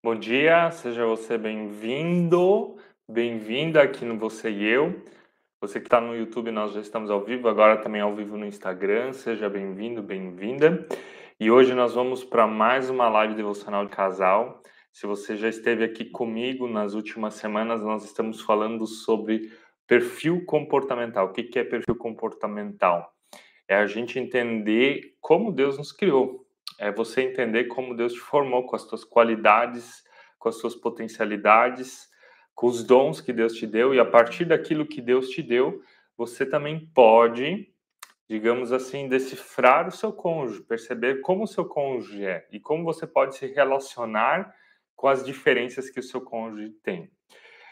[0.00, 2.76] Bom dia, seja você bem-vindo,
[3.10, 5.02] bem-vinda aqui no Você e Eu.
[5.60, 8.46] Você que está no YouTube, nós já estamos ao vivo, agora também ao vivo no
[8.46, 9.12] Instagram.
[9.12, 10.86] Seja bem-vindo, bem-vinda.
[11.40, 14.62] E hoje nós vamos para mais uma live devocional de casal.
[14.92, 19.50] Se você já esteve aqui comigo nas últimas semanas, nós estamos falando sobre
[19.84, 21.26] perfil comportamental.
[21.26, 23.12] O que é perfil comportamental?
[23.66, 26.47] É a gente entender como Deus nos criou,
[26.78, 30.04] é você entender como Deus te formou, com as suas qualidades,
[30.38, 32.08] com as suas potencialidades,
[32.54, 35.82] com os dons que Deus te deu, e a partir daquilo que Deus te deu,
[36.16, 37.72] você também pode,
[38.28, 43.06] digamos assim, decifrar o seu cônjuge, perceber como o seu cônjuge é e como você
[43.06, 44.54] pode se relacionar
[44.96, 47.10] com as diferenças que o seu cônjuge tem.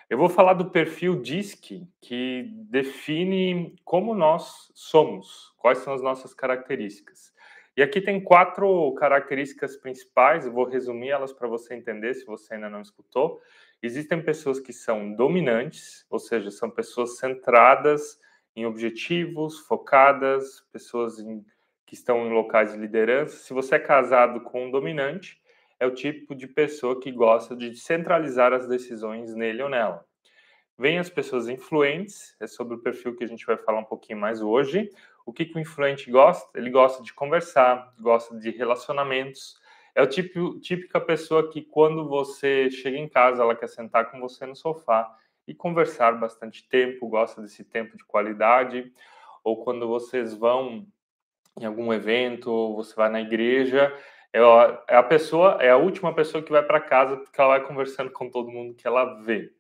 [0.09, 6.33] Eu vou falar do perfil DISC, que define como nós somos, quais são as nossas
[6.33, 7.35] características.
[7.77, 12.55] E aqui tem quatro características principais, eu vou resumir elas para você entender, se você
[12.55, 13.41] ainda não escutou.
[13.83, 18.19] Existem pessoas que são dominantes, ou seja, são pessoas centradas
[18.57, 21.45] em objetivos, focadas, pessoas em,
[21.85, 23.37] que estão em locais de liderança.
[23.37, 25.39] Se você é casado com um dominante,
[25.79, 30.03] é o tipo de pessoa que gosta de centralizar as decisões nele ou nela.
[30.79, 34.19] Vem as pessoas influentes, é sobre o perfil que a gente vai falar um pouquinho
[34.19, 34.91] mais hoje.
[35.27, 36.49] O que, que o influente gosta?
[36.57, 39.61] Ele gosta de conversar, gosta de relacionamentos.
[39.93, 44.21] É o tipo, típica pessoa que quando você chega em casa, ela quer sentar com
[44.21, 45.13] você no sofá
[45.47, 48.93] e conversar bastante tempo, gosta desse tempo de qualidade.
[49.43, 50.87] Ou quando vocês vão
[51.59, 53.93] em algum evento, ou você vai na igreja,
[54.33, 54.39] é
[54.89, 58.11] é a pessoa, é a última pessoa que vai para casa porque ela vai conversando
[58.11, 59.51] com todo mundo que ela vê.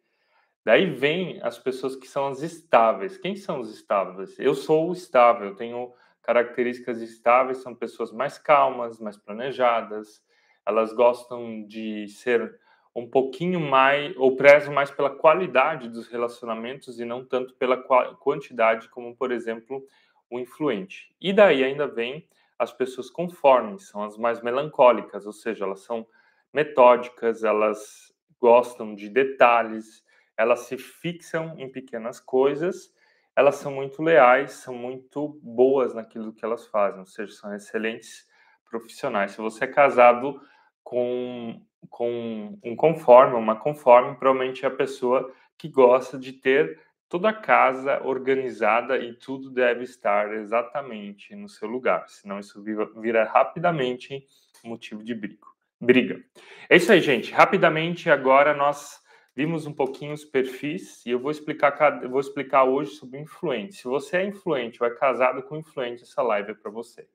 [0.66, 3.16] Daí vem as pessoas que são as estáveis.
[3.16, 4.36] Quem são os estáveis?
[4.36, 5.92] Eu sou o estável, tenho
[6.24, 10.20] características estáveis, são pessoas mais calmas, mais planejadas,
[10.66, 12.58] elas gostam de ser
[12.92, 17.76] um pouquinho mais, ou prezam mais pela qualidade dos relacionamentos e não tanto pela
[18.16, 19.86] quantidade, como, por exemplo,
[20.28, 21.14] o influente.
[21.20, 22.28] E daí ainda vem
[22.58, 26.04] as pessoas conformes, são as mais melancólicas, ou seja, elas são
[26.52, 30.04] metódicas, elas gostam de detalhes,
[30.36, 32.94] elas se fixam em pequenas coisas,
[33.34, 38.26] elas são muito leais, são muito boas naquilo que elas fazem, ou seja, são excelentes
[38.64, 39.32] profissionais.
[39.32, 40.40] Se você é casado
[40.82, 41.60] com,
[41.90, 47.34] com um conforme, uma conforme, provavelmente é a pessoa que gosta de ter toda a
[47.34, 54.26] casa organizada e tudo deve estar exatamente no seu lugar, senão isso vira, rapidamente
[54.64, 55.46] motivo de briga.
[55.80, 56.24] briga.
[56.68, 57.32] É isso aí, gente.
[57.32, 59.00] Rapidamente, agora nós
[59.36, 63.76] Vimos um pouquinho os perfis e eu vou explicar, vou explicar hoje sobre influente.
[63.76, 67.06] Se você é influente ou é casado com influente, essa live é para você.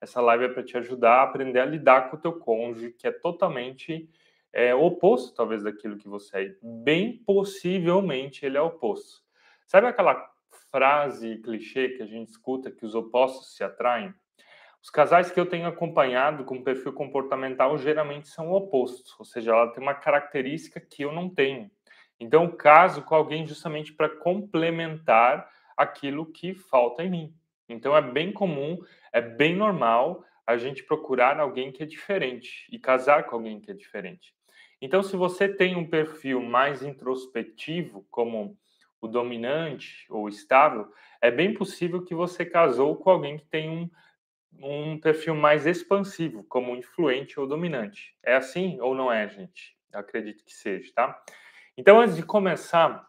[0.00, 3.06] Essa live é para te ajudar a aprender a lidar com o teu cônjuge, que
[3.06, 4.10] é totalmente
[4.52, 6.56] é, oposto, talvez, daquilo que você é.
[6.60, 9.22] Bem possivelmente ele é oposto.
[9.64, 10.28] Sabe aquela
[10.72, 14.12] frase clichê que a gente escuta que os opostos se atraem?
[14.82, 19.70] Os casais que eu tenho acompanhado com perfil comportamental geralmente são opostos, ou seja, ela
[19.72, 21.70] tem uma característica que eu não tenho.
[22.18, 27.34] Então, eu caso com alguém justamente para complementar aquilo que falta em mim.
[27.68, 28.78] Então, é bem comum,
[29.12, 33.70] é bem normal a gente procurar alguém que é diferente e casar com alguém que
[33.70, 34.34] é diferente.
[34.82, 38.56] Então, se você tem um perfil mais introspectivo, como
[39.00, 43.90] o dominante ou estável, é bem possível que você casou com alguém que tem um
[44.58, 48.16] um perfil mais expansivo, como influente ou dominante.
[48.22, 49.76] É assim ou não é, gente?
[49.92, 51.22] Eu acredito que seja, tá?
[51.76, 53.08] Então, antes de começar,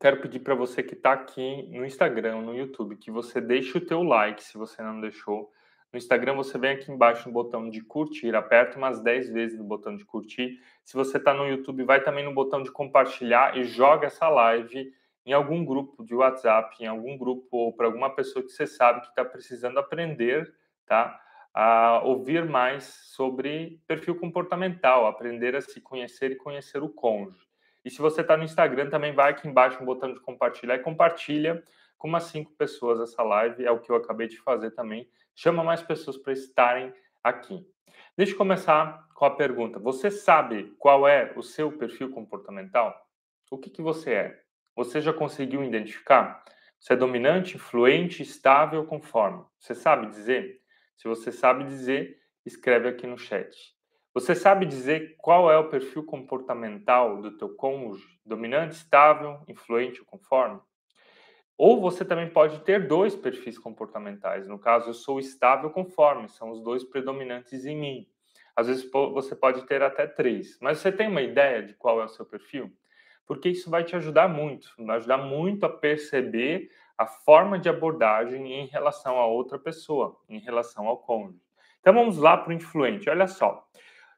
[0.00, 3.80] quero pedir para você que está aqui no Instagram, no YouTube, que você deixe o
[3.80, 5.50] teu like, se você não deixou.
[5.92, 9.64] No Instagram, você vem aqui embaixo no botão de curtir, aperta umas 10 vezes no
[9.64, 10.60] botão de curtir.
[10.84, 14.92] Se você está no YouTube, vai também no botão de compartilhar e joga essa live
[15.26, 19.00] em algum grupo de WhatsApp, em algum grupo ou para alguma pessoa que você sabe
[19.00, 20.54] que está precisando aprender
[20.86, 21.20] tá?
[21.52, 27.46] A ouvir mais sobre perfil comportamental, aprender a se conhecer e conhecer o cônjuge.
[27.84, 30.80] E se você está no Instagram, também vai aqui embaixo no botão de compartilhar e
[30.80, 31.62] compartilha
[31.96, 33.64] com umas cinco pessoas essa live.
[33.64, 35.08] É o que eu acabei de fazer também.
[35.34, 36.92] Chama mais pessoas para estarem
[37.22, 37.66] aqui.
[38.16, 39.78] Deixa eu começar com a pergunta.
[39.78, 42.94] Você sabe qual é o seu perfil comportamental?
[43.50, 44.45] O que, que você é?
[44.76, 46.44] Você já conseguiu identificar?
[46.78, 49.42] Você é dominante, influente, estável, conforme?
[49.58, 50.60] Você sabe dizer?
[50.94, 53.74] Se você sabe dizer, escreve aqui no chat.
[54.12, 58.06] Você sabe dizer qual é o perfil comportamental do teu cônjuge?
[58.24, 60.60] Dominante, estável, influente ou conforme?
[61.56, 64.46] Ou você também pode ter dois perfis comportamentais.
[64.46, 68.06] No caso, eu sou estável conforme, são os dois predominantes em mim.
[68.54, 70.58] Às vezes você pode ter até três.
[70.60, 72.70] Mas você tem uma ideia de qual é o seu perfil?
[73.26, 78.52] Porque isso vai te ajudar muito, vai ajudar muito a perceber a forma de abordagem
[78.52, 81.40] em relação a outra pessoa, em relação ao cônjuge.
[81.80, 83.10] Então vamos lá para o influente.
[83.10, 83.68] Olha só,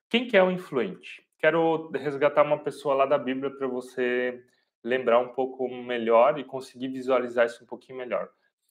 [0.08, 1.26] quem que é o influente?
[1.38, 4.43] Quero resgatar uma pessoa lá da Bíblia para você
[4.82, 8.28] lembrar um pouco melhor e conseguir visualizar isso um pouquinho melhor.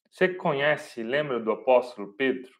[0.10, 2.52] Você conhece, lembra do apóstolo Pedro?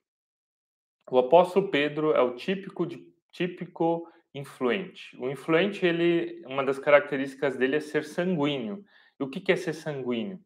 [1.10, 5.16] O apóstolo Pedro é o típico de típico influente.
[5.20, 8.84] O influente, ele, uma das características dele é ser sanguíneo.
[9.20, 10.40] E o que, é ser sanguíneo?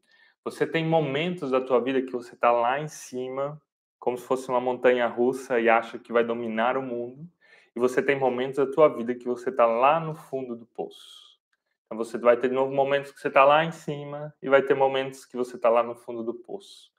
[0.44, 3.62] Você tem momentos da tua vida que você está lá em cima,
[4.00, 7.30] como se fosse uma montanha russa e acha que vai dominar o mundo,
[7.76, 11.40] e você tem momentos da tua vida que você está lá no fundo do poço.
[11.86, 14.62] Então você vai ter de novo momentos que você está lá em cima e vai
[14.62, 16.90] ter momentos que você está lá no fundo do poço.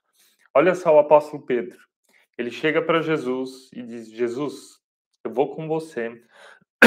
[0.53, 1.79] Olha só o apóstolo Pedro.
[2.37, 4.79] Ele chega para Jesus e diz: Jesus,
[5.23, 6.21] eu vou com você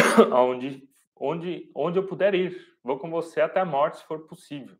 [0.32, 2.56] aonde, onde, onde eu puder ir.
[2.82, 4.76] Vou com você até a morte, se for possível.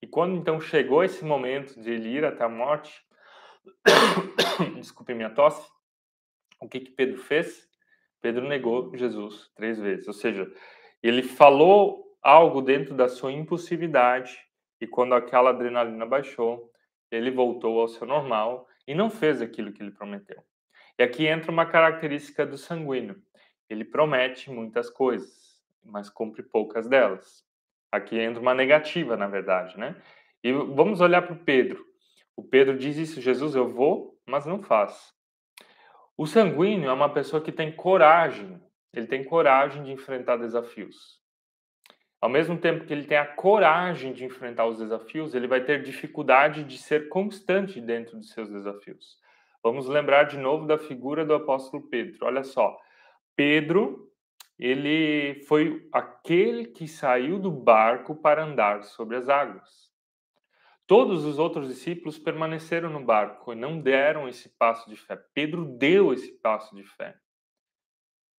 [0.00, 3.02] E quando então chegou esse momento de ele ir até a morte,
[4.76, 5.68] desculpe minha tosse,
[6.60, 7.68] o que que Pedro fez?
[8.20, 10.50] Pedro negou Jesus três vezes, ou seja,
[11.02, 14.38] ele falou algo dentro da sua impulsividade
[14.80, 16.72] e quando aquela adrenalina baixou,
[17.10, 20.42] ele voltou ao seu normal e não fez aquilo que ele prometeu.
[20.98, 23.22] E aqui entra uma característica do sanguíneo.
[23.68, 27.44] Ele promete muitas coisas, mas cumpre poucas delas.
[27.90, 29.96] Aqui entra uma negativa, na verdade, né?
[30.42, 31.84] E vamos olhar para o Pedro.
[32.36, 35.14] O Pedro diz isso: Jesus, eu vou, mas não faço.
[36.16, 38.60] O sanguíneo é uma pessoa que tem coragem,
[38.92, 41.20] ele tem coragem de enfrentar desafios.
[42.20, 45.82] Ao mesmo tempo que ele tem a coragem de enfrentar os desafios, ele vai ter
[45.82, 49.18] dificuldade de ser constante dentro de seus desafios.
[49.62, 52.24] Vamos lembrar de novo da figura do apóstolo Pedro.
[52.24, 52.78] Olha só,
[53.36, 54.06] Pedro
[54.58, 59.86] ele foi aquele que saiu do barco para andar sobre as águas.
[60.86, 65.20] Todos os outros discípulos permaneceram no barco e não deram esse passo de fé.
[65.34, 67.16] Pedro deu esse passo de fé.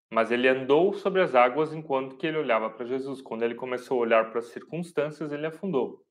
[0.09, 3.21] Mas ele andou sobre as águas enquanto que ele olhava para Jesus.
[3.21, 6.03] Quando ele começou a olhar para as circunstâncias, ele afundou.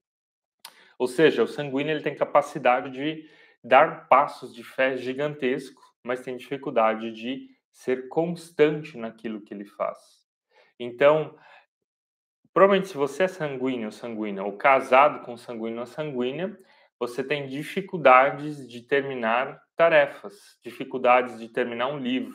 [0.99, 3.29] Ou seja, o sanguíneo ele tem capacidade de
[3.65, 9.99] dar passos de fé gigantesco, mas tem dificuldade de ser constante naquilo que ele faz.
[10.81, 11.38] Então,
[12.52, 16.58] provavelmente se você é sanguíneo ou sanguínea, ou casado com sanguíneo ou sanguínea,
[16.99, 22.34] você tem dificuldades de terminar tarefas, dificuldades de terminar um livro,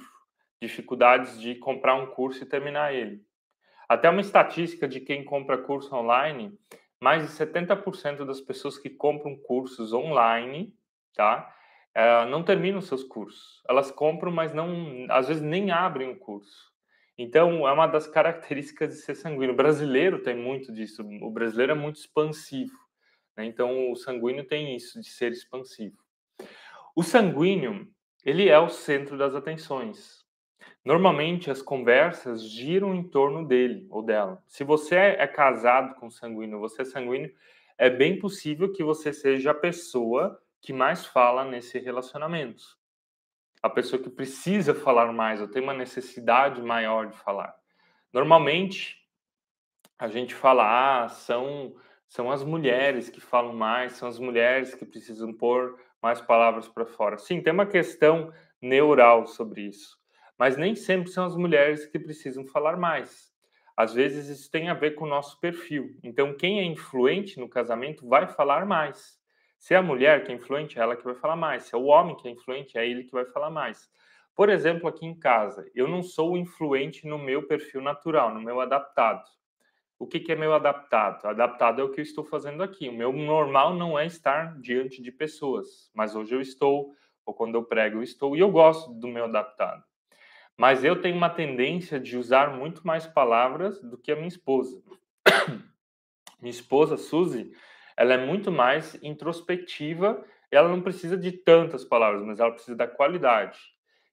[0.62, 3.26] dificuldades de comprar um curso e terminar ele.
[3.90, 6.56] Até uma estatística de quem compra curso online,
[7.02, 10.78] mais de 70% das pessoas que compram cursos online,
[11.16, 11.52] tá?
[12.30, 13.62] Não terminam seus cursos.
[13.68, 16.72] Elas compram, mas não, às vezes nem abrem o curso.
[17.18, 19.54] Então, é uma das características de ser sanguíneo.
[19.54, 21.04] O brasileiro tem muito disso.
[21.22, 22.76] O brasileiro é muito expansivo.
[23.36, 23.46] Né?
[23.46, 25.98] Então, o sanguíneo tem isso, de ser expansivo.
[26.96, 27.88] O sanguíneo,
[28.26, 30.26] ele é o centro das atenções.
[30.84, 34.42] Normalmente, as conversas giram em torno dele ou dela.
[34.48, 37.32] Se você é casado com sanguíneo, você é sanguíneo,
[37.78, 42.64] é bem possível que você seja a pessoa que mais fala nesse relacionamento.
[43.62, 47.56] A pessoa que precisa falar mais, ou tem uma necessidade maior de falar.
[48.14, 48.98] Normalmente,
[49.98, 51.76] a gente fala, ah, são,
[52.08, 56.86] são as mulheres que falam mais, são as mulheres que precisam pôr mais palavras para
[56.86, 57.18] fora.
[57.18, 59.98] Sim, tem uma questão neural sobre isso,
[60.38, 63.32] mas nem sempre são as mulheres que precisam falar mais.
[63.78, 65.98] Às vezes isso tem a ver com o nosso perfil.
[66.04, 69.21] Então, quem é influente no casamento vai falar mais.
[69.62, 71.66] Se é a mulher que é influente, é ela que vai falar mais.
[71.66, 73.88] Se é o homem que é influente, é ele que vai falar mais.
[74.36, 78.60] Por exemplo, aqui em casa, eu não sou influente no meu perfil natural, no meu
[78.60, 79.24] adaptado.
[80.00, 81.28] O que, que é meu adaptado?
[81.28, 82.90] Adaptado é o que eu estou fazendo aqui.
[82.90, 87.54] O meu normal não é estar diante de pessoas, mas hoje eu estou, ou quando
[87.54, 89.84] eu prego, eu estou, e eu gosto do meu adaptado.
[90.58, 94.82] Mas eu tenho uma tendência de usar muito mais palavras do que a minha esposa.
[96.42, 97.52] minha esposa, Suzy,
[98.02, 102.88] ela é muito mais introspectiva, ela não precisa de tantas palavras, mas ela precisa da
[102.88, 103.60] qualidade.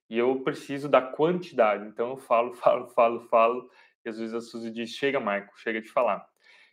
[0.07, 1.87] E eu preciso da quantidade.
[1.87, 3.67] Então eu falo, falo, falo, falo,
[4.05, 6.23] e às vezes a Suzy diz: chega, Marco, chega de falar.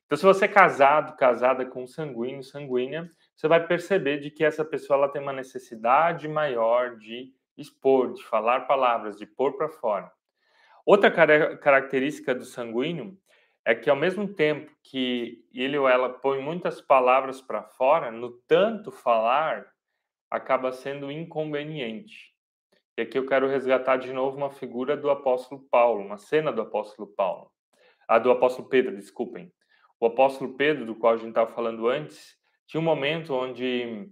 [0.04, 4.62] Então, se você é casado, casada com sanguíneo, sanguínea, você vai perceber de que essa
[4.62, 10.12] pessoa ela tem uma necessidade maior de expor, de falar palavras, de pôr para fora.
[10.85, 11.11] Outra
[11.56, 13.18] característica do sanguíneo
[13.66, 18.30] é que ao mesmo tempo que ele ou ela põe muitas palavras para fora, no
[18.46, 19.66] tanto falar
[20.30, 22.32] acaba sendo inconveniente.
[22.96, 26.62] E aqui eu quero resgatar de novo uma figura do apóstolo Paulo, uma cena do
[26.62, 27.50] apóstolo Paulo.
[28.06, 29.52] Ah, do apóstolo Pedro, desculpem.
[29.99, 32.37] O apóstolo Pedro, do qual a gente estava falando antes,
[32.68, 34.08] tinha um momento onde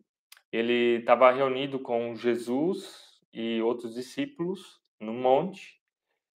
[0.51, 5.81] ele estava reunido com Jesus e outros discípulos no monte,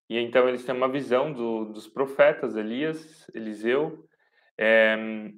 [0.09, 4.09] e então eles têm uma visão do, dos profetas Elias, Eliseu,
[4.57, 5.31] é,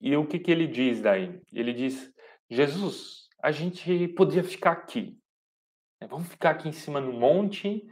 [0.00, 1.40] e o que, que ele diz daí?
[1.52, 2.12] Ele diz:
[2.50, 5.18] Jesus, a gente podia ficar aqui,
[6.00, 6.06] né?
[6.08, 7.86] vamos ficar aqui em cima no monte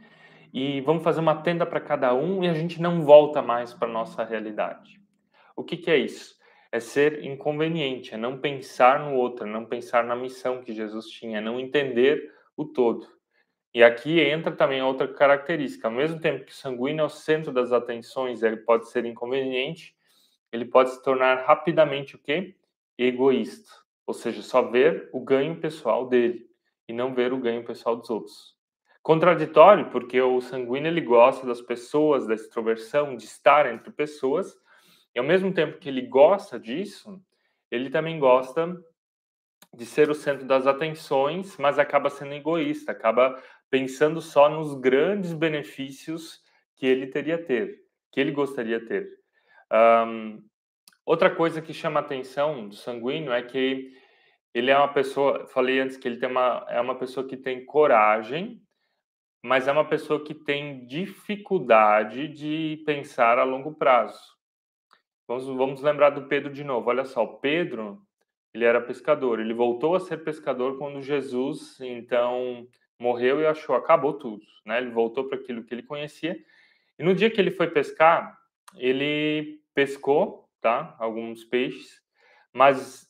[0.53, 3.87] e vamos fazer uma tenda para cada um e a gente não volta mais para
[3.87, 4.99] nossa realidade.
[5.55, 6.35] O que, que é isso?
[6.71, 11.07] É ser inconveniente, é não pensar no outro, é não pensar na missão que Jesus
[11.07, 13.14] tinha, é não entender o todo.
[13.75, 15.89] E aqui entra também outra característica.
[15.89, 19.93] Ao mesmo tempo que o sanguíneo é o centro das atenções, ele pode ser inconveniente,
[20.49, 22.55] ele pode se tornar rapidamente o quê?
[22.97, 23.69] Egoísta.
[24.07, 26.49] Ou seja, só ver o ganho pessoal dele
[26.87, 28.55] e não ver o ganho pessoal dos outros.
[29.03, 34.55] Contraditório, porque o sanguíneo ele gosta das pessoas, da extroversão, de estar entre pessoas,
[35.13, 37.21] e ao mesmo tempo que ele gosta disso,
[37.69, 38.81] ele também gosta
[39.75, 45.33] de ser o centro das atenções, mas acaba sendo egoísta, acaba pensando só nos grandes
[45.33, 46.41] benefícios
[46.75, 47.81] que ele teria ter,
[48.11, 49.07] que ele gostaria ter.
[49.71, 50.43] Um,
[51.05, 53.91] outra coisa que chama a atenção do sanguíneo é que
[54.53, 57.65] ele é uma pessoa, falei antes que ele tem uma, é uma pessoa que tem
[57.65, 58.61] coragem,
[59.43, 64.35] mas é uma pessoa que tem dificuldade de pensar a longo prazo.
[65.27, 66.89] Vamos, vamos lembrar do Pedro de novo.
[66.89, 68.01] Olha só, o Pedro,
[68.53, 69.39] ele era pescador.
[69.39, 72.67] Ele voltou a ser pescador quando Jesus, então,
[72.99, 74.43] morreu e achou, acabou tudo.
[74.65, 74.77] Né?
[74.77, 76.37] Ele voltou para aquilo que ele conhecia.
[76.97, 78.37] E no dia que ele foi pescar,
[78.75, 80.95] ele pescou, tá?
[80.97, 82.01] Alguns peixes,
[82.53, 83.07] mas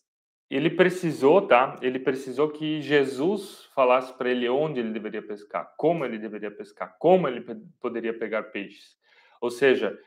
[0.50, 1.78] ele precisou, tá?
[1.82, 6.96] Ele precisou que Jesus falasse para ele onde ele deveria pescar, como ele deveria pescar,
[7.00, 7.42] como ele
[7.80, 8.98] poderia pegar peixes.
[9.40, 9.98] Ou seja,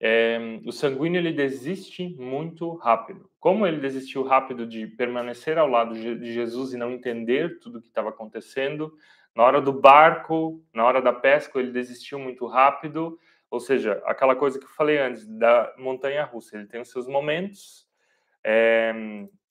[0.00, 3.28] é, o sanguíneo ele desiste muito rápido.
[3.40, 7.82] Como ele desistiu rápido de permanecer ao lado de Jesus e não entender tudo o
[7.82, 8.92] que estava acontecendo,
[9.38, 13.18] na hora do barco, na hora da pesca, ele desistiu muito rápido
[13.50, 17.06] ou seja, aquela coisa que eu falei antes da montanha russa, ele tem os seus
[17.06, 17.88] momentos,
[18.44, 18.92] é,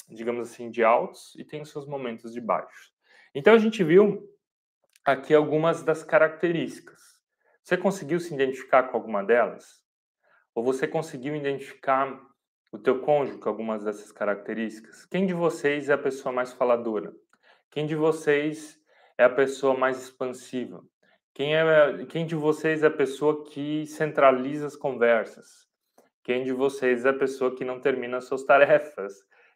[0.07, 2.93] digamos assim, de altos e tem os seus momentos de baixos.
[3.33, 4.31] Então a gente viu
[5.03, 7.19] aqui algumas das características.
[7.63, 9.83] Você conseguiu se identificar com alguma delas?
[10.53, 12.21] Ou você conseguiu identificar
[12.71, 15.05] o teu cônjuge com algumas dessas características?
[15.05, 17.13] Quem de vocês é a pessoa mais faladora?
[17.71, 18.79] Quem de vocês
[19.17, 20.83] é a pessoa mais expansiva?
[21.33, 25.67] Quem, é, quem de vocês é a pessoa que centraliza as conversas?
[26.23, 29.13] Quem de vocês é a pessoa que não termina suas tarefas?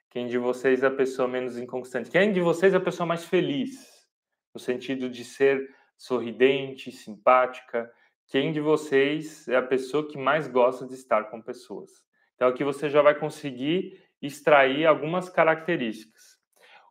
[0.10, 2.10] Quem de vocês é a pessoa menos inconstante?
[2.10, 4.06] Quem de vocês é a pessoa mais feliz?
[4.54, 7.92] No sentido de ser sorridente, simpática?
[8.28, 11.92] Quem de vocês é a pessoa que mais gosta de estar com pessoas?
[12.36, 16.41] Então aqui você já vai conseguir extrair algumas características.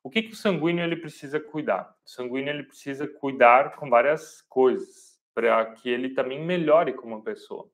[0.03, 1.95] O que, que o sanguíneo ele precisa cuidar?
[2.05, 7.71] O sanguíneo ele precisa cuidar com várias coisas para que ele também melhore como pessoa.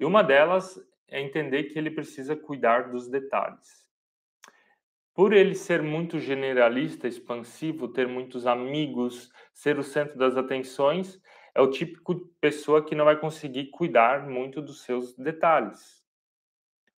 [0.00, 3.88] E uma delas é entender que ele precisa cuidar dos detalhes.
[5.14, 11.20] Por ele ser muito generalista, expansivo, ter muitos amigos, ser o centro das atenções,
[11.54, 16.04] é o típico pessoa que não vai conseguir cuidar muito dos seus detalhes.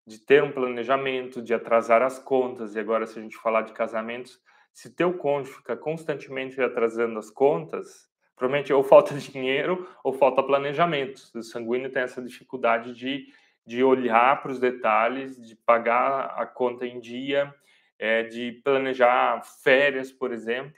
[0.05, 3.73] De ter um planejamento, de atrasar as contas, e agora se a gente falar de
[3.73, 4.39] casamentos,
[4.73, 11.21] se teu cônjuge fica constantemente atrasando as contas, provavelmente ou falta dinheiro ou falta planejamento.
[11.35, 13.27] O sanguíneo tem essa dificuldade de,
[13.65, 17.53] de olhar para os detalhes, de pagar a conta em dia,
[17.99, 20.73] é, de planejar férias, por exemplo.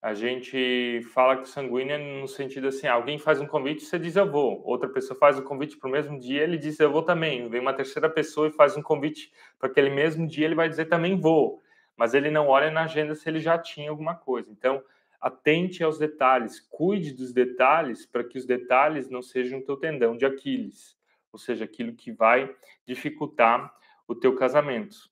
[0.00, 3.98] A gente fala que o sanguíneo é no sentido assim, alguém faz um convite, você
[3.98, 4.62] diz eu vou.
[4.62, 7.48] Outra pessoa faz o convite para o mesmo dia, ele diz eu vou também.
[7.48, 10.84] Vem uma terceira pessoa e faz um convite para aquele mesmo dia, ele vai dizer
[10.84, 11.63] também vou
[11.96, 14.50] mas ele não olha na agenda se ele já tinha alguma coisa.
[14.50, 14.82] Então,
[15.20, 20.16] atente aos detalhes, cuide dos detalhes para que os detalhes não sejam o teu tendão
[20.16, 20.98] de Aquiles,
[21.32, 22.54] ou seja, aquilo que vai
[22.86, 23.74] dificultar
[24.06, 25.10] o teu casamento.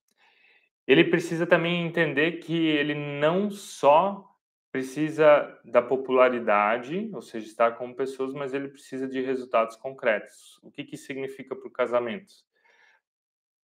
[0.87, 4.29] Ele precisa também entender que ele não só
[4.73, 10.59] precisa da popularidade, ou seja, estar com pessoas, mas ele precisa de resultados concretos.
[10.63, 12.33] O que, que significa para o casamento?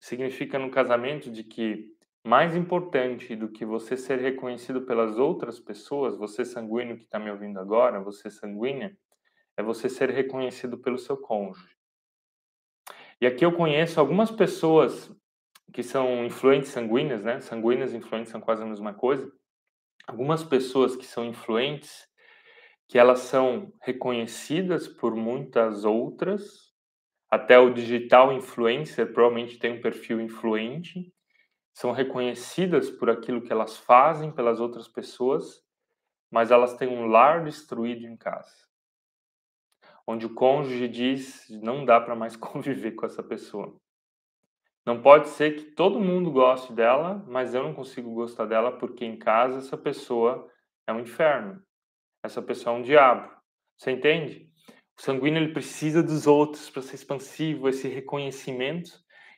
[0.00, 1.95] Significa no casamento de que
[2.26, 7.30] mais importante do que você ser reconhecido pelas outras pessoas, você sanguíneo que está me
[7.30, 8.96] ouvindo agora, você sanguínea,
[9.56, 11.76] é você ser reconhecido pelo seu cônjuge.
[13.20, 15.10] E aqui eu conheço algumas pessoas
[15.72, 17.40] que são influentes sanguíneas, né?
[17.40, 19.30] Sanguíneas e influentes são quase a mesma coisa.
[20.06, 22.06] Algumas pessoas que são influentes
[22.88, 26.72] que elas são reconhecidas por muitas outras,
[27.30, 31.12] até o digital influencer provavelmente tem um perfil influente,
[31.76, 35.62] são reconhecidas por aquilo que elas fazem pelas outras pessoas,
[36.30, 38.56] mas elas têm um lar destruído em casa.
[40.06, 43.78] Onde o cônjuge diz: não dá para mais conviver com essa pessoa.
[44.86, 49.04] Não pode ser que todo mundo goste dela, mas eu não consigo gostar dela porque
[49.04, 50.50] em casa essa pessoa
[50.86, 51.62] é um inferno.
[52.22, 53.30] Essa pessoa é um diabo.
[53.76, 54.50] Você entende?
[54.98, 58.92] O sanguíneo ele precisa dos outros para ser expansivo, esse reconhecimento.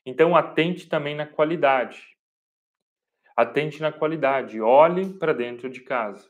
[0.06, 2.17] Então atente também na qualidade.
[3.38, 6.28] Atente na qualidade, olhe para dentro de casa.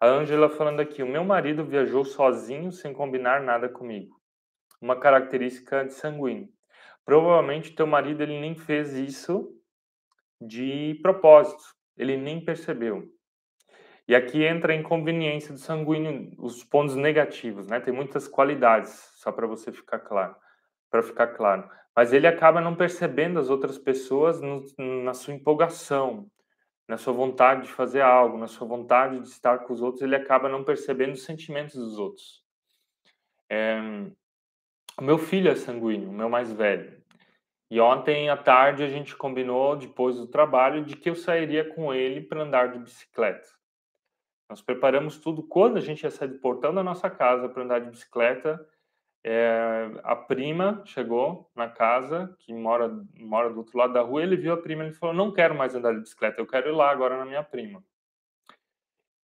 [0.00, 4.20] A Ângela falando aqui, o meu marido viajou sozinho sem combinar nada comigo.
[4.82, 6.48] Uma característica de sanguíneo.
[7.04, 9.56] Provavelmente teu marido ele nem fez isso
[10.40, 11.62] de propósito,
[11.96, 13.08] ele nem percebeu.
[14.08, 17.78] E aqui entra a inconveniência do sanguíneo, os pontos negativos, né?
[17.78, 20.34] Tem muitas qualidades, só para você ficar claro,
[20.90, 21.68] para ficar claro.
[21.94, 24.64] Mas ele acaba não percebendo as outras pessoas no,
[25.04, 26.30] na sua empolgação,
[26.88, 30.16] na sua vontade de fazer algo, na sua vontade de estar com os outros, ele
[30.16, 32.42] acaba não percebendo os sentimentos dos outros.
[33.48, 33.78] É,
[34.98, 37.00] o meu filho é sanguíneo, o meu mais velho.
[37.70, 41.94] E ontem à tarde a gente combinou, depois do trabalho, de que eu sairia com
[41.94, 43.48] ele para andar de bicicleta.
[44.48, 47.78] Nós preparamos tudo quando a gente ia sair do portão da nossa casa para andar
[47.78, 48.60] de bicicleta.
[49.22, 54.36] É, a prima chegou na casa, que mora, mora do outro lado da rua, ele
[54.36, 56.90] viu a prima e falou: Não quero mais andar de bicicleta, eu quero ir lá
[56.90, 57.84] agora na minha prima.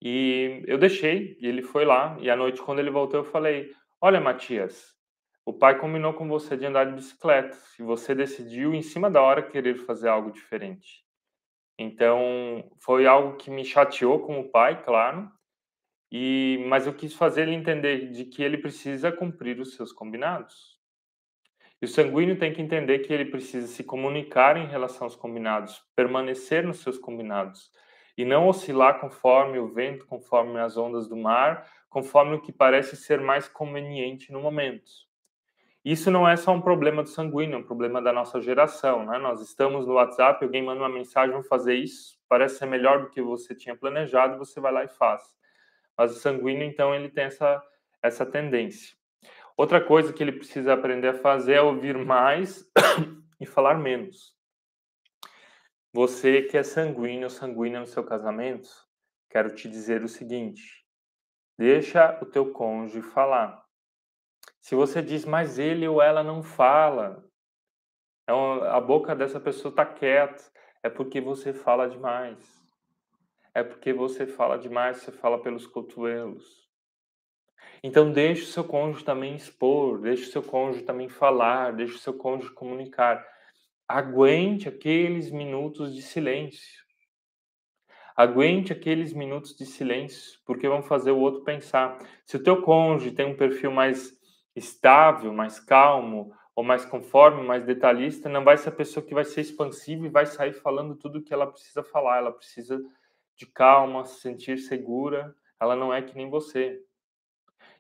[0.03, 2.17] E eu deixei, e ele foi lá.
[2.21, 4.95] E à noite, quando ele voltou, eu falei: Olha, Matias,
[5.47, 9.23] o pai combinou com você de andar de bicicleta e você decidiu em cima da
[9.23, 11.05] hora querer fazer algo diferente.
[11.79, 15.31] Então, foi algo que me chateou com o pai, claro,
[16.17, 20.79] e mas eu quis fazer ele entender de que ele precisa cumprir os seus combinados.
[21.83, 25.83] E o sanguíneo tem que entender que ele precisa se comunicar em relação aos combinados,
[25.97, 27.69] permanecer nos seus combinados
[28.17, 32.95] e não oscilar conforme o vento, conforme as ondas do mar, conforme o que parece
[32.97, 34.93] ser mais conveniente no momento.
[35.85, 39.19] Isso não é só um problema do sanguíneo, é um problema da nossa geração, né?
[39.19, 43.11] Nós estamos no WhatsApp, alguém manda uma mensagem, vamos fazer isso, parece ser melhor do
[43.11, 45.35] que você tinha planejado, você vai lá e faz.
[45.97, 47.63] Mas o sanguíneo, então, ele tem essa,
[48.03, 48.97] essa tendência.
[49.57, 52.69] Outra coisa que ele precisa aprender a fazer é ouvir mais
[53.41, 54.35] e falar menos.
[55.93, 58.69] Você que é sanguíneo, sanguínea no seu casamento,
[59.31, 60.85] quero te dizer o seguinte:
[61.57, 63.65] deixa o teu cônjuge falar.
[64.61, 67.25] Se você diz, mas ele ou ela não fala,
[68.27, 70.43] é a boca dessa pessoa está quieta,
[70.83, 72.64] é porque você fala demais.
[73.55, 76.69] É porque você fala demais, você fala pelos cotovelos.
[77.83, 81.99] Então deixe o seu cônjuge também expor, deixe o seu cônjuge também falar, deixe o
[81.99, 83.25] seu cônjuge comunicar.
[83.87, 86.83] Aguente aqueles minutos de silêncio.
[88.17, 91.99] Aguente aqueles minutos de silêncio, porque vão fazer o outro pensar.
[92.25, 94.13] Se o teu cônjuge tem um perfil mais
[94.57, 99.25] estável, mais calmo, ou mais conforme, mais detalhista, não vai ser a pessoa que vai
[99.25, 102.19] ser expansiva e vai sair falando tudo o que ela precisa falar.
[102.19, 102.81] Ela precisa
[103.37, 105.35] de calma, se sentir segura.
[105.61, 106.81] Ela não é que nem você.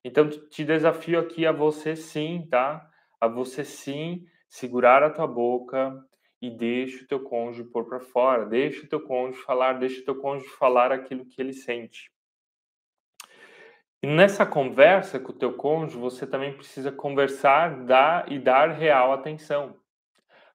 [0.05, 2.88] Então, te desafio aqui a você sim, tá?
[3.21, 5.99] A você sim segurar a tua boca
[6.40, 8.45] e deixa o teu cônjuge pôr para fora.
[8.45, 12.12] Deixa o teu cônjuge falar, deixa o teu cônjuge falar aquilo que ele sente.
[14.03, 19.14] E nessa conversa com o teu cônjuge, você também precisa conversar dar, e dar real
[19.14, 19.79] atenção.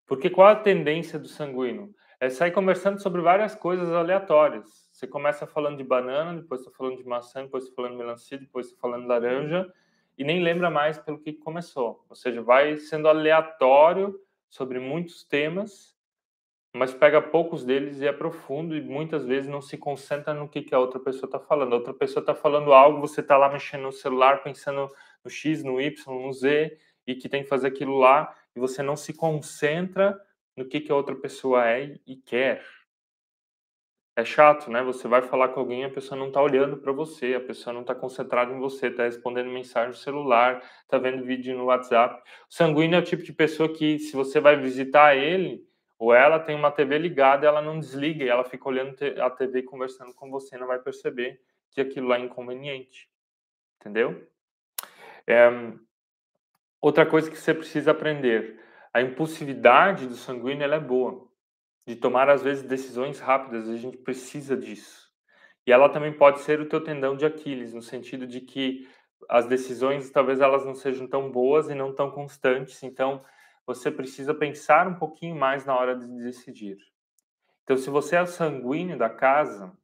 [0.05, 1.91] Porque qual a tendência do sanguíneo?
[2.19, 4.88] É sair conversando sobre várias coisas aleatórias.
[4.99, 8.37] Você começa falando de banana, depois está falando de maçã, depois está falando de melancia,
[8.37, 9.73] depois está falando de laranja,
[10.17, 12.03] e nem lembra mais pelo que começou.
[12.09, 15.97] Ou seja, vai sendo aleatório sobre muitos temas
[16.73, 20.61] mas pega poucos deles e é profundo e muitas vezes não se concentra no que,
[20.61, 21.73] que a outra pessoa está falando.
[21.73, 24.87] A outra pessoa está falando algo, você está lá mexendo no celular, pensando
[25.23, 28.83] no X, no Y, no Z, e que tem que fazer aquilo lá, e você
[28.83, 30.19] não se concentra
[30.55, 32.63] no que, que a outra pessoa é e quer.
[34.15, 34.83] É chato, né?
[34.83, 37.81] Você vai falar com alguém, a pessoa não está olhando para você, a pessoa não
[37.81, 42.21] está concentrada em você, está respondendo mensagem no celular, está vendo vídeo no WhatsApp.
[42.49, 45.63] O sanguíneo é o tipo de pessoa que, se você vai visitar ele,
[45.97, 49.63] ou ela tem uma TV ligada, ela não desliga e ela fica olhando a TV
[49.63, 51.41] conversando com você, não vai perceber
[51.71, 53.09] que aquilo lá é inconveniente.
[53.79, 54.27] Entendeu?
[55.27, 55.49] É,
[56.81, 58.59] outra coisa que você precisa aprender:
[58.93, 61.28] a impulsividade do sanguíneo é boa,
[61.89, 65.11] de tomar às vezes decisões rápidas, a gente precisa disso.
[65.65, 68.87] E ela também pode ser o teu tendão de Aquiles, no sentido de que
[69.27, 73.25] as decisões talvez elas não sejam tão boas e não tão constantes, então
[73.65, 76.77] você precisa pensar um pouquinho mais na hora de decidir.
[77.63, 79.75] Então, se você é o sanguíneo da casa,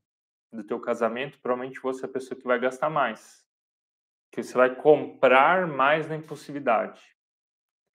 [0.53, 3.43] do teu casamento, provavelmente você é a pessoa que vai gastar mais.
[4.31, 7.01] Que você vai comprar mais na impulsividade.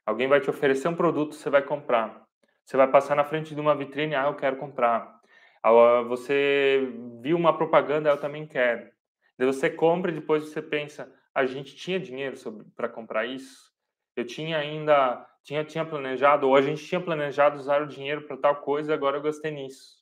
[0.05, 2.29] Alguém vai te oferecer um produto, você vai comprar.
[2.71, 5.21] Você vai passar na frente de uma vitrine, ah, eu quero comprar.
[5.61, 6.89] Ah, você
[7.21, 8.89] viu uma propaganda, eu também quero.
[9.37, 12.37] Daí você compra e depois você pensa, a gente tinha dinheiro
[12.77, 13.73] para comprar isso?
[14.15, 18.37] Eu tinha ainda tinha, tinha planejado, ou a gente tinha planejado usar o dinheiro para
[18.37, 19.97] tal coisa, agora eu gastei nisso.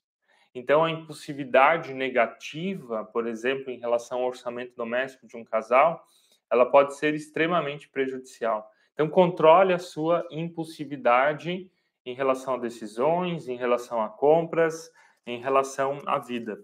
[0.55, 6.05] Então, a impulsividade negativa, por exemplo, em relação ao orçamento doméstico de um casal,
[6.51, 8.71] ela pode ser extremamente prejudicial.
[8.93, 11.71] Então, controle a sua impulsividade
[12.11, 14.91] em relação a decisões, em relação a compras,
[15.27, 16.59] em relação à vida.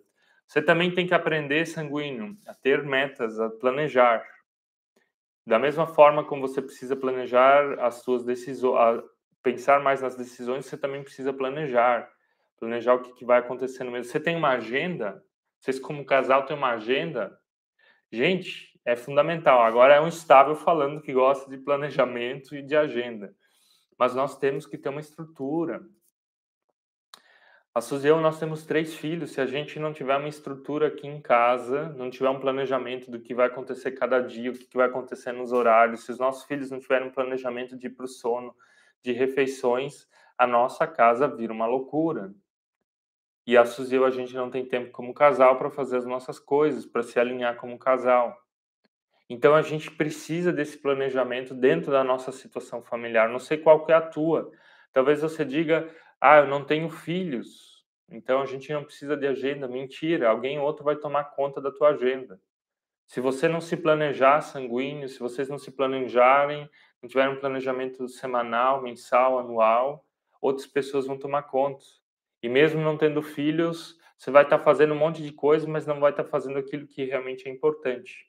[0.46, 4.24] Você também tem que aprender, sanguíneo, a ter metas, a planejar.
[5.46, 9.02] Da mesma forma como você precisa planejar as suas decisões,
[9.42, 12.11] pensar mais nas decisões, você também precisa planejar.
[12.59, 14.07] Planejar o que, que vai acontecer no mês.
[14.07, 15.22] Você tem uma agenda?
[15.61, 17.38] Vocês, como casal, têm uma agenda?
[18.11, 19.61] Gente, é fundamental.
[19.61, 23.35] Agora é um estável falando que gosta de planejamento e de agenda.
[23.98, 25.85] Mas nós temos que ter uma estrutura.
[27.74, 29.33] A Suzy e eu, nós temos três filhos.
[29.33, 33.18] Se a gente não tiver uma estrutura aqui em casa, não tiver um planejamento do
[33.18, 36.70] que vai acontecer cada dia, o que vai acontecer nos horários, se os nossos filhos
[36.70, 38.54] não tiverem um planejamento de ir para o sono,
[39.02, 40.07] de refeições,
[40.38, 42.33] a nossa casa vira uma loucura.
[43.44, 46.07] E a Suzy e eu, a gente não tem tempo como casal para fazer as
[46.07, 48.43] nossas coisas, para se alinhar como casal.
[49.29, 53.29] Então a gente precisa desse planejamento dentro da nossa situação familiar.
[53.29, 54.51] Não sei qual que é a tua.
[54.93, 55.89] Talvez você diga,
[56.21, 59.67] ah, eu não tenho filhos, então a gente não precisa de agenda.
[59.67, 62.41] Mentira, alguém outro vai tomar conta da tua agenda.
[63.07, 66.69] Se você não se planejar sanguíneo, se vocês não se planejarem,
[67.03, 70.07] não tiverem um planejamento semanal, mensal, anual,
[70.41, 71.85] outras pessoas vão tomar conta.
[72.43, 76.01] E mesmo não tendo filhos, você vai estar fazendo um monte de coisa, mas não
[76.01, 78.27] vai estar fazendo aquilo que realmente é importante.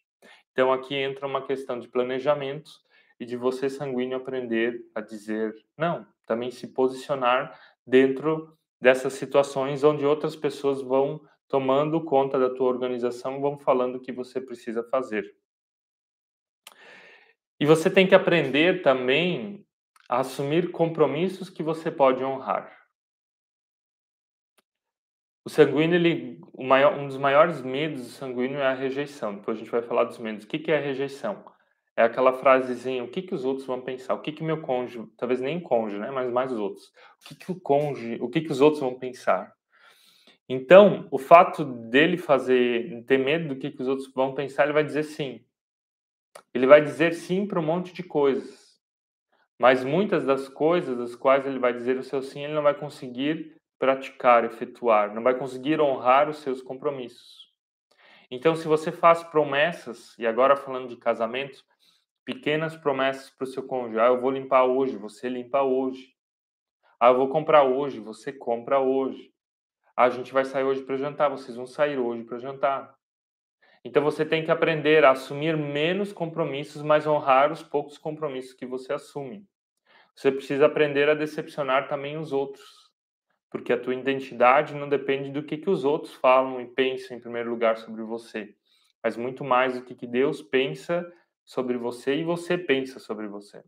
[0.56, 2.72] Então aqui entra uma questão de planejamento
[3.20, 10.06] e de você sanguíneo aprender a dizer não, também se posicionar dentro dessas situações onde
[10.06, 15.36] outras pessoas vão tomando conta da tua organização, vão falando o que você precisa fazer.
[17.60, 19.68] E você tem que aprender também
[20.08, 22.85] a assumir compromissos que você pode honrar.
[25.46, 29.36] O sanguíneo, ele, o maior, um dos maiores medos do sanguíneo é a rejeição.
[29.36, 30.44] Depois a gente vai falar dos medos.
[30.44, 31.46] O que, que é a rejeição?
[31.96, 34.16] É aquela frasezinha, o que, que os outros vão pensar?
[34.16, 36.10] O que, que meu cônjuge, talvez nem cônjuge, né?
[36.10, 36.88] Mas mais os outros.
[36.88, 39.54] O que, que o cônjuge, o que, que os outros vão pensar?
[40.50, 44.74] Então, o fato dele fazer, ter medo do que, que os outros vão pensar, ele
[44.74, 45.46] vai dizer sim.
[46.54, 48.80] Ele vai dizer sim para um monte de coisas.
[49.60, 52.74] Mas muitas das coisas das quais ele vai dizer o seu sim, ele não vai
[52.74, 57.46] conseguir praticar, efetuar, não vai conseguir honrar os seus compromissos.
[58.32, 61.64] Então, se você faz promessas, e agora falando de casamento,
[62.26, 64.00] pequenas promessas para o seu cônjuge.
[64.00, 66.16] Ah, eu vou limpar hoje, você limpa hoje.
[67.00, 69.32] Ah, eu vou comprar hoje, você compra hoje.
[69.96, 72.96] Ah, a gente vai sair hoje para jantar, vocês vão sair hoje para jantar.
[73.84, 78.66] Então você tem que aprender a assumir menos compromissos, mas honrar os poucos compromissos que
[78.66, 79.48] você assume.
[80.16, 82.85] Você precisa aprender a decepcionar também os outros,
[83.50, 87.20] porque a tua identidade não depende do que, que os outros falam e pensam em
[87.20, 88.56] primeiro lugar sobre você,
[89.04, 91.10] mas muito mais do que, que Deus pensa
[91.44, 93.64] sobre você e você pensa sobre você.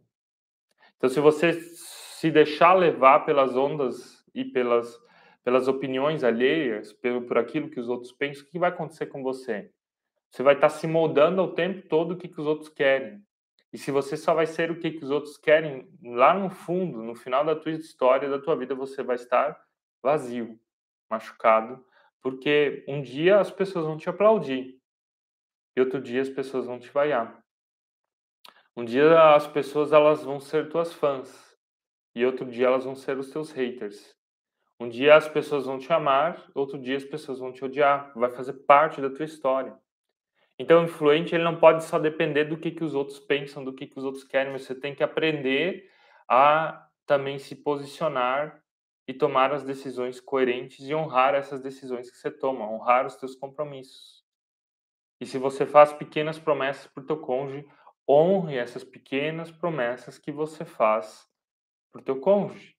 [0.97, 4.99] Então, se você se deixar levar pelas ondas e pelas,
[5.43, 9.21] pelas opiniões alheias, pelo, por aquilo que os outros pensam, o que vai acontecer com
[9.21, 9.71] você?
[10.31, 13.21] Você vai estar se moldando ao tempo todo o que, que os outros querem.
[13.71, 17.03] E se você só vai ser o que, que os outros querem, lá no fundo,
[17.03, 19.57] no final da tua história, da tua vida, você vai estar
[20.07, 20.57] vazio,
[21.09, 21.85] machucado,
[22.21, 24.79] porque um dia as pessoas vão te aplaudir
[25.75, 27.43] e outro dia as pessoas vão te vaiar.
[28.73, 31.29] Um dia as pessoas elas vão ser tuas fãs
[32.15, 34.15] e outro dia elas vão ser os teus haters.
[34.79, 38.13] Um dia as pessoas vão te amar, outro dia as pessoas vão te odiar.
[38.15, 39.75] Vai fazer parte da tua história.
[40.57, 43.73] Então, o influente ele não pode só depender do que, que os outros pensam, do
[43.73, 45.91] que, que os outros querem, mas você tem que aprender
[46.27, 48.63] a também se posicionar
[49.07, 53.35] e tomar as decisões coerentes e honrar essas decisões que você toma, honrar os teus
[53.35, 54.23] compromissos.
[55.19, 57.65] E se você faz pequenas promessas para o teu cônjuge,
[58.07, 61.25] honre essas pequenas promessas que você faz
[61.91, 62.75] para o teu cônjuge.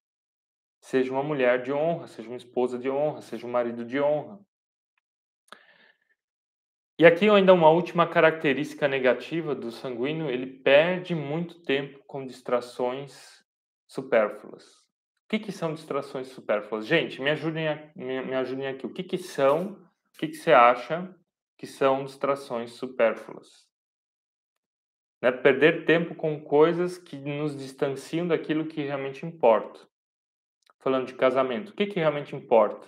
[0.80, 4.38] Seja uma mulher de honra, seja uma esposa de honra, seja um marido de honra.
[6.98, 13.44] E aqui ainda uma última característica negativa do sanguíneo, ele perde muito tempo com distrações
[13.86, 14.87] supérfluas.
[15.28, 16.86] O que, que são distrações supérfluas?
[16.86, 18.86] Gente, me ajudem, me, me ajudem aqui.
[18.86, 21.14] O que, que são, o que, que você acha
[21.58, 23.68] que são distrações supérfluas?
[25.20, 25.30] Né?
[25.30, 29.80] Perder tempo com coisas que nos distanciam daquilo que realmente importa.
[30.78, 32.86] Falando de casamento, o que, que realmente importa?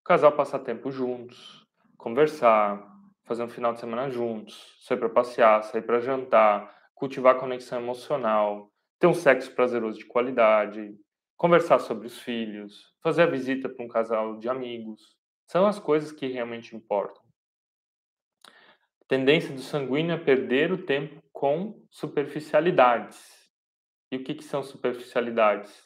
[0.00, 1.66] O casal passar tempo juntos,
[1.98, 2.90] conversar,
[3.24, 8.72] fazer um final de semana juntos, sair para passear, sair para jantar, cultivar conexão emocional,
[8.98, 10.96] ter um sexo prazeroso de qualidade,
[11.42, 15.16] conversar sobre os filhos, fazer a visita para um casal de amigos.
[15.48, 17.20] São as coisas que realmente importam.
[18.46, 23.50] A tendência do sanguíneo é perder o tempo com superficialidades.
[24.08, 25.82] E o que, que são superficialidades?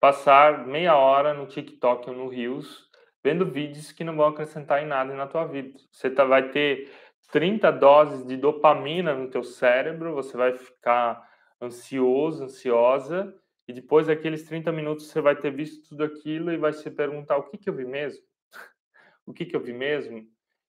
[0.00, 2.90] Passar meia hora no TikTok ou no Reels
[3.22, 5.78] vendo vídeos que não vão acrescentar em nada na tua vida.
[5.92, 6.90] Você tá, vai ter
[7.30, 11.30] 30 doses de dopamina no teu cérebro, você vai ficar
[11.62, 13.32] ansioso, ansiosa,
[13.70, 17.36] e depois daqueles 30 minutos você vai ter visto tudo aquilo e vai se perguntar
[17.36, 18.20] o que, que eu vi mesmo?
[19.24, 20.26] o que, que eu vi mesmo?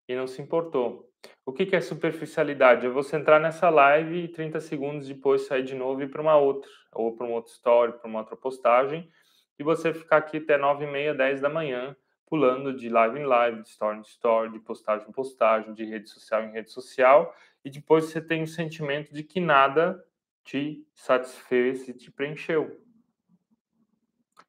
[0.08, 1.10] E não se importou.
[1.44, 2.86] O que, que é superficialidade?
[2.86, 6.22] É você entrar nessa live e 30 segundos depois sair de novo e ir para
[6.22, 9.10] uma outra, ou para um outro story, para uma outra postagem,
[9.58, 11.96] e você ficar aqui até 9 e meia, 10 da manhã,
[12.28, 16.08] pulando de live em live, de story em story, de postagem em postagem, de rede
[16.08, 17.36] social em rede social,
[17.66, 20.00] e depois você tem o sentimento de que nada
[20.44, 22.80] te satisfez e te preencheu.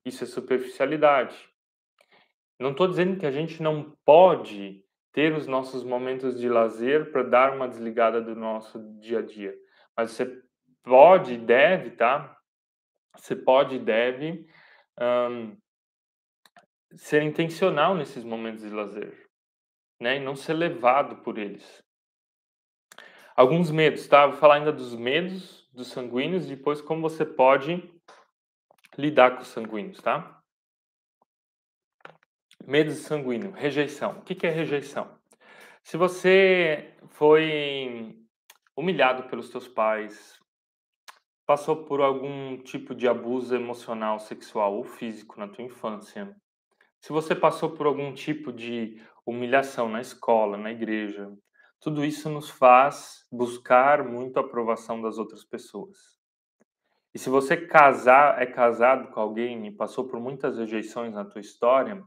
[0.04, 1.36] Isso é superficialidade.
[2.58, 7.22] Não estou dizendo que a gente não pode ter os nossos momentos de lazer para
[7.22, 9.54] dar uma desligada do nosso dia a dia,
[9.96, 10.42] mas você
[10.82, 12.36] pode e deve, tá?
[13.16, 14.46] Você pode e deve
[14.98, 15.56] um,
[16.94, 19.28] ser intencional nesses momentos de lazer,
[20.00, 20.16] né?
[20.16, 21.82] E não ser levado por eles.
[23.36, 24.26] Alguns medos, tá?
[24.26, 27.90] Vou falar ainda dos medos dos sanguíneos, depois como você pode
[28.96, 30.42] lidar com os sanguíneos, tá?
[32.64, 34.18] Medo sanguíneo, rejeição.
[34.18, 35.18] O que é rejeição?
[35.82, 38.16] Se você foi
[38.76, 40.38] humilhado pelos seus pais,
[41.44, 46.34] passou por algum tipo de abuso emocional, sexual ou físico na tua infância,
[47.00, 51.32] se você passou por algum tipo de humilhação na escola, na igreja,
[51.80, 56.21] tudo isso nos faz buscar muito a aprovação das outras pessoas.
[57.14, 61.40] E se você casar, é casado com alguém e passou por muitas rejeições na tua
[61.40, 62.02] história,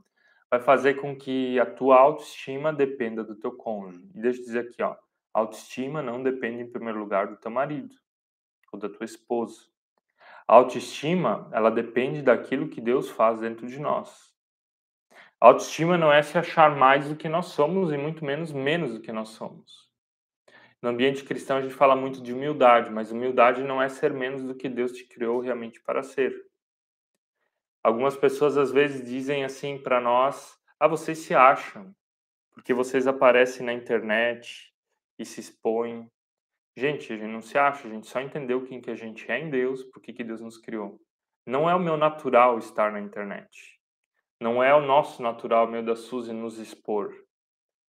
[0.49, 4.09] vai fazer com que a tua autoestima dependa do teu cônjuge.
[4.15, 4.95] E deixa eu dizer aqui, ó,
[5.33, 7.95] autoestima não depende em primeiro lugar do teu marido
[8.71, 9.61] ou da tua esposa.
[10.47, 14.33] A autoestima, ela depende daquilo que Deus faz dentro de nós.
[15.39, 19.01] Autoestima não é se achar mais do que nós somos e muito menos menos do
[19.01, 19.84] que nós somos.
[20.85, 24.43] No ambiente cristão a gente fala muito de humildade, mas humildade não é ser menos
[24.43, 26.45] do que Deus te criou realmente para ser.
[27.83, 31.91] Algumas pessoas às vezes dizem assim para nós: "Ah, vocês se acham
[32.53, 34.71] porque vocês aparecem na internet
[35.17, 36.07] e se expõem".
[36.77, 39.39] Gente, a gente não se acha, a gente só entendeu quem que a gente é
[39.39, 41.01] em Deus, por que Deus nos criou.
[41.47, 43.81] Não é o meu natural estar na internet.
[44.39, 47.24] Não é o nosso natural, meio da Suzy, nos expor.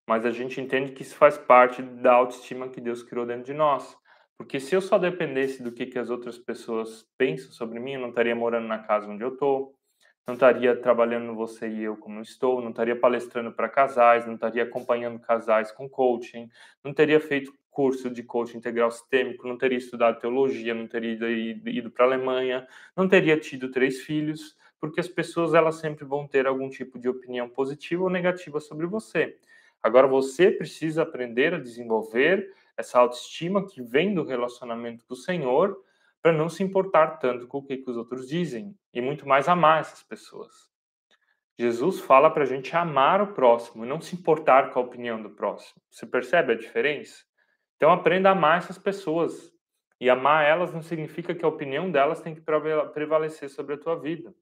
[0.09, 3.55] Mas a gente entende que isso faz parte da autoestima que Deus criou dentro de
[3.55, 3.97] nós.
[4.39, 8.01] Porque se eu só dependesse do que, que as outras pessoas pensam sobre mim, eu
[8.01, 9.75] não estaria morando na casa onde eu estou,
[10.27, 14.65] não estaria trabalhando você e eu como estou, não estaria palestrando para casais, não estaria
[14.65, 16.51] acompanhando casais com coaching,
[16.85, 21.17] não teria feito curso de coaching integral sistêmico, não teria estudado teologia, não teria
[21.67, 22.67] ido para a Alemanha,
[22.97, 27.09] não teria tido três filhos, porque as pessoas elas sempre vão ter algum tipo de
[27.09, 29.39] opinião positiva ou negativa sobre você.
[29.83, 35.81] Agora você precisa aprender a desenvolver essa autoestima que vem do relacionamento com o Senhor,
[36.23, 39.49] para não se importar tanto com o que, que os outros dizem e muito mais
[39.49, 40.69] amar essas pessoas.
[41.59, 45.23] Jesus fala para a gente amar o próximo e não se importar com a opinião
[45.23, 45.81] do próximo.
[45.91, 47.25] Você percebe a diferença?
[47.77, 49.55] Então aprenda a amar essas pessoas.
[49.99, 52.43] E amar elas não significa que a opinião delas tem que
[52.93, 54.35] prevalecer sobre a tua vida.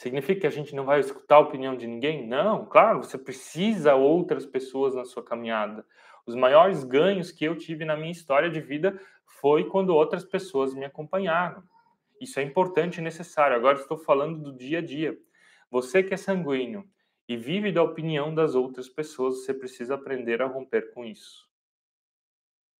[0.00, 2.26] Significa que a gente não vai escutar a opinião de ninguém?
[2.26, 5.84] Não, claro, você precisa outras pessoas na sua caminhada.
[6.24, 10.72] Os maiores ganhos que eu tive na minha história de vida foi quando outras pessoas
[10.72, 11.62] me acompanharam.
[12.18, 13.54] Isso é importante e necessário.
[13.54, 15.18] Agora estou falando do dia a dia.
[15.70, 16.88] Você que é sanguíneo
[17.28, 21.46] e vive da opinião das outras pessoas, você precisa aprender a romper com isso.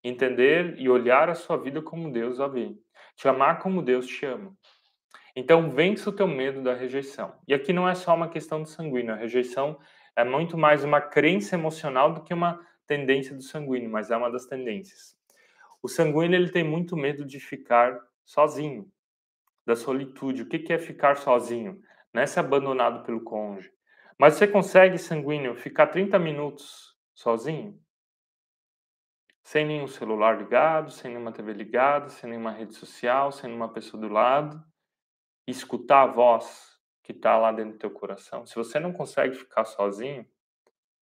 [0.03, 2.75] Entender e olhar a sua vida como Deus a vê.
[3.15, 4.57] Te amar como Deus te ama.
[5.35, 7.33] Então, vence o teu medo da rejeição.
[7.47, 9.79] E aqui não é só uma questão de sanguíneo, a rejeição
[10.15, 14.29] é muito mais uma crença emocional do que uma tendência do sanguíneo, mas é uma
[14.29, 15.15] das tendências.
[15.81, 18.91] O sanguíneo ele tem muito medo de ficar sozinho,
[19.65, 20.43] da solitude.
[20.43, 21.81] O que é ficar sozinho?
[22.13, 23.71] Não é ser abandonado pelo cônjuge.
[24.17, 27.79] Mas você consegue, sanguíneo, ficar 30 minutos sozinho?
[29.43, 33.99] Sem nenhum celular ligado, sem nenhuma TV ligada, sem nenhuma rede social, sem nenhuma pessoa
[33.99, 34.63] do lado.
[35.51, 38.45] Escutar a voz que está lá dentro do teu coração.
[38.45, 40.25] Se você não consegue ficar sozinho,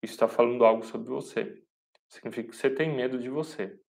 [0.01, 1.61] isso está falando algo sobre você.
[2.07, 3.79] Significa que você tem medo de você.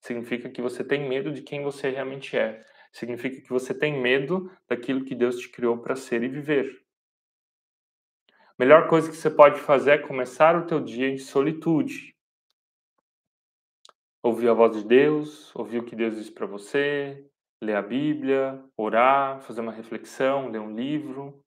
[0.00, 2.64] Significa que você tem medo de quem você realmente é.
[2.92, 6.86] Significa que você tem medo daquilo que Deus te criou para ser e viver.
[8.30, 12.16] A melhor coisa que você pode fazer é começar o teu dia em solitude.
[14.22, 17.28] Ouvir a voz de Deus, ouvir o que Deus diz para você,
[17.62, 21.42] ler a Bíblia, orar, fazer uma reflexão, ler um livro.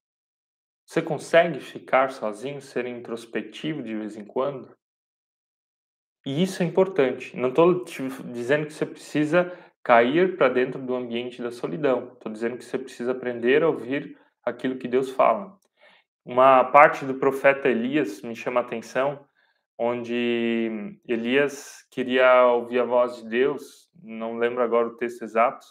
[0.85, 4.75] Você consegue ficar sozinho, ser introspectivo de vez em quando?
[6.25, 7.35] E isso é importante.
[7.37, 7.83] Não estou
[8.31, 12.13] dizendo que você precisa cair para dentro do ambiente da solidão.
[12.13, 15.57] Estou dizendo que você precisa aprender a ouvir aquilo que Deus fala.
[16.25, 19.25] Uma parte do profeta Elias me chama a atenção,
[19.77, 25.65] onde Elias queria ouvir a voz de Deus, não lembro agora o texto exato,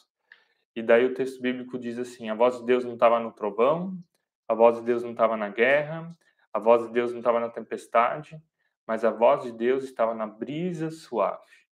[0.75, 3.99] e daí o texto bíblico diz assim: a voz de Deus não estava no trovão,
[4.47, 6.17] a voz de Deus não estava na guerra,
[6.53, 8.41] a voz de Deus não estava na tempestade,
[8.87, 11.67] mas a voz de Deus estava na brisa suave,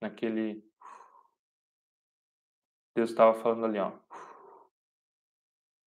[0.00, 0.64] naquele.
[2.94, 3.92] Deus estava falando ali, ó.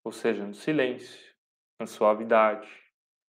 [0.03, 1.35] Ou seja, no silêncio,
[1.79, 2.69] na suavidade,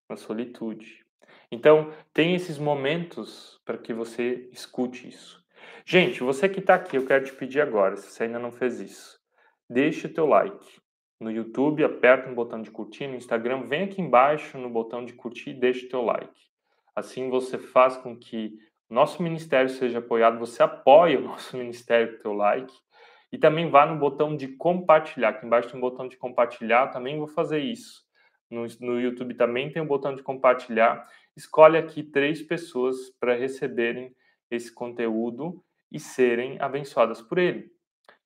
[0.09, 1.07] na solitude.
[1.51, 5.46] Então, tem esses momentos para que você escute isso.
[5.89, 8.81] Gente, você que está aqui, eu quero te pedir agora, se você ainda não fez
[8.81, 9.21] isso,
[9.71, 10.81] deixe o teu like.
[11.21, 15.13] No YouTube, aperta no botão de curtir, no Instagram, vem aqui embaixo no botão de
[15.13, 16.41] curtir e deixe o teu like.
[16.93, 18.59] Assim você faz com que
[18.91, 22.75] nosso ministério seja apoiado, você apoia o nosso ministério com o teu like.
[23.31, 25.29] E também vá no botão de compartilhar.
[25.29, 28.03] Aqui embaixo tem um botão de compartilhar, também vou fazer isso.
[28.51, 31.07] No, no YouTube também tem um botão de compartilhar.
[31.37, 34.13] Escolhe aqui três pessoas para receberem
[34.51, 37.71] esse conteúdo e serem abençoadas por ele.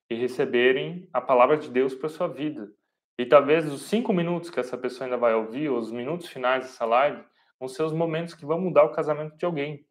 [0.09, 2.71] E receberem a palavra de Deus para sua vida.
[3.17, 6.63] E talvez os cinco minutos que essa pessoa ainda vai ouvir, ou os minutos finais
[6.63, 7.23] dessa live,
[7.59, 9.85] vão ser os momentos que vão mudar o casamento de alguém.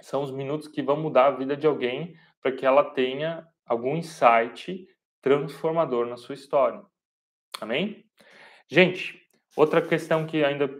[0.00, 3.96] São os minutos que vão mudar a vida de alguém para que ela tenha algum
[3.96, 4.86] insight
[5.20, 6.82] transformador na sua história.
[7.60, 8.04] Amém?
[8.68, 9.20] Gente,
[9.56, 10.70] outra questão que ainda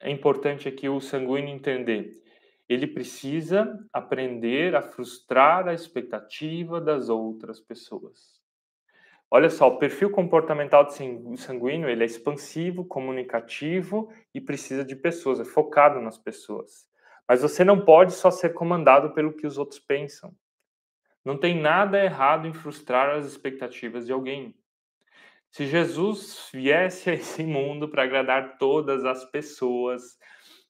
[0.00, 2.22] é importante aqui o sanguíneo entender.
[2.68, 8.38] Ele precisa aprender a frustrar a expectativa das outras pessoas.
[9.30, 15.44] Olha só, o perfil comportamental sanguíneo ele é expansivo, comunicativo e precisa de pessoas, é
[15.44, 16.88] focado nas pessoas.
[17.28, 20.34] Mas você não pode só ser comandado pelo que os outros pensam.
[21.22, 24.54] Não tem nada errado em frustrar as expectativas de alguém.
[25.50, 30.18] Se Jesus viesse a esse mundo para agradar todas as pessoas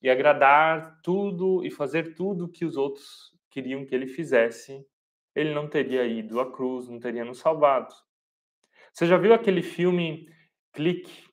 [0.02, 4.86] e agradar tudo e fazer tudo que os outros queriam que ele fizesse,
[5.34, 7.94] ele não teria ido à cruz, não teria nos salvado.
[8.92, 10.28] Você já viu aquele filme
[10.72, 11.28] Clique?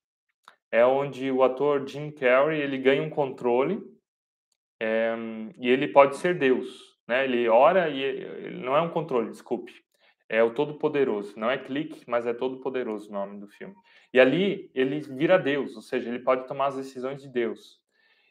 [0.71, 3.81] É onde o ator Jim Carrey ele ganha um controle
[4.79, 5.15] é,
[5.57, 6.67] e ele pode ser Deus,
[7.07, 7.23] né?
[7.23, 9.73] Ele ora e ele não é um controle, desculpe,
[10.27, 11.39] é o Todo-Poderoso.
[11.39, 13.75] Não é Clique, mas é Todo-Poderoso o nome do filme.
[14.13, 17.79] E ali ele vira Deus, ou seja, ele pode tomar as decisões de Deus.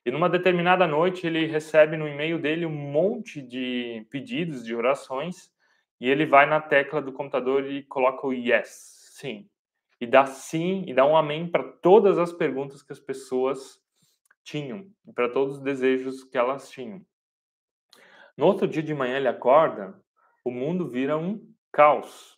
[0.04, 5.50] E numa determinada noite ele recebe no e-mail dele um monte de pedidos, de orações,
[6.00, 9.48] e ele vai na tecla do computador e coloca o yes sim.
[10.00, 13.80] E dá sim, e dá um amém para todas as perguntas que as pessoas
[14.42, 17.00] tinham, para todos os desejos que elas tinham.
[18.36, 19.98] No outro dia de manhã ele acorda,
[20.44, 21.40] o mundo vira um
[21.72, 22.36] caos.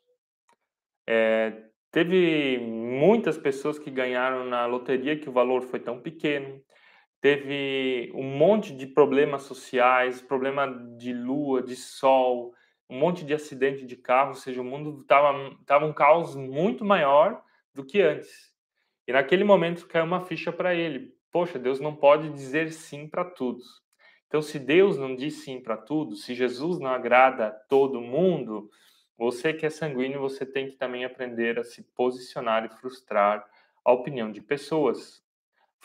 [1.07, 6.63] É, teve muitas pessoas que ganharam na loteria que o valor foi tão pequeno.
[7.27, 10.65] Teve um monte de problemas sociais, problema
[10.97, 12.55] de lua, de sol,
[12.89, 15.33] um monte de acidente de carro, ou seja, o mundo estava
[15.67, 17.43] tava um caos muito maior
[17.75, 18.55] do que antes.
[19.09, 21.17] E naquele momento caiu uma ficha para ele.
[21.33, 23.59] Poxa, Deus não pode dizer sim para tudo.
[24.29, 28.71] Então, se Deus não diz sim para tudo, se Jesus não agrada a todo mundo,
[29.19, 33.45] você que é sanguíneo, você tem que também aprender a se posicionar e frustrar
[33.85, 35.26] a opinião de pessoas.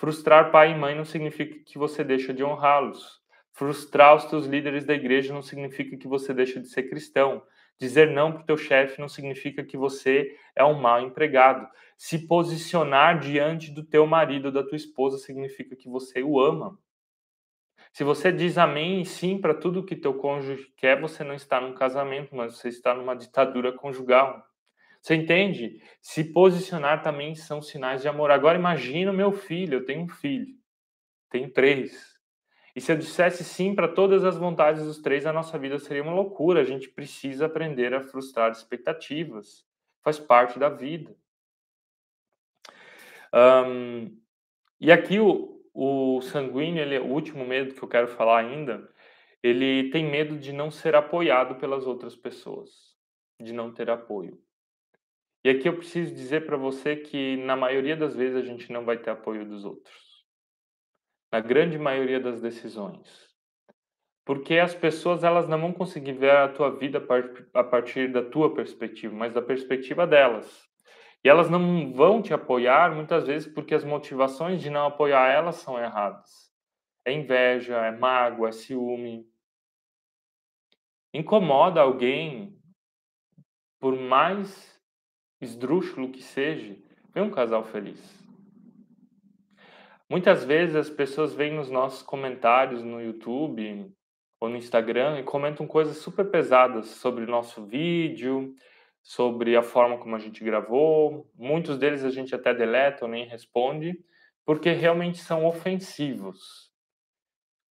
[0.02, 3.22] Frustrar pai e mãe não significa que você deixa de honrá-los.
[3.52, 7.44] Frustrar os teus líderes da igreja não significa que você deixa de ser cristão.
[7.80, 11.68] Dizer não para o teu chefe não significa que você é um mau empregado.
[11.96, 16.80] Se posicionar diante do teu marido da tua esposa significa que você o ama.
[17.94, 21.62] Se você diz amém e sim para tudo que teu cônjuge quer, você não está
[21.62, 24.51] num casamento, mas você está numa ditadura conjugal.
[25.02, 25.82] Você entende?
[26.00, 28.30] Se posicionar também são sinais de amor.
[28.30, 30.56] Agora imagina o meu filho, eu tenho um filho,
[31.30, 32.12] tenho três.
[32.76, 36.04] E se eu dissesse sim para todas as vontades dos três, a nossa vida seria
[36.04, 36.62] uma loucura.
[36.62, 39.66] A gente precisa aprender a frustrar expectativas.
[40.04, 41.16] Faz parte da vida.
[43.34, 44.18] Um,
[44.80, 48.90] e aqui o, o sanguíneo, ele, é o último medo que eu quero falar ainda,
[49.42, 52.96] ele tem medo de não ser apoiado pelas outras pessoas,
[53.40, 54.40] de não ter apoio.
[55.44, 58.86] E aqui eu preciso dizer para você que na maioria das vezes a gente não
[58.86, 60.12] vai ter apoio dos outros
[61.32, 63.32] na grande maioria das decisões.
[64.26, 67.04] Porque as pessoas elas não vão conseguir ver a tua vida
[67.54, 70.70] a partir da tua perspectiva, mas da perspectiva delas.
[71.24, 75.56] E elas não vão te apoiar muitas vezes porque as motivações de não apoiar elas
[75.56, 76.52] são erradas.
[77.06, 79.26] É inveja, é mágoa, é ciúme.
[81.14, 82.58] Incomoda alguém,
[83.80, 84.71] por mais
[85.42, 86.76] esdrúxulo que seja,
[87.14, 88.00] ver um casal feliz.
[90.10, 93.90] Muitas vezes as pessoas vêm nos nossos comentários no YouTube
[94.40, 98.54] ou no Instagram e comentam coisas super pesadas sobre o nosso vídeo,
[99.02, 101.30] sobre a forma como a gente gravou.
[101.36, 103.98] Muitos deles a gente até deleta ou nem responde,
[104.46, 106.72] porque realmente são ofensivos.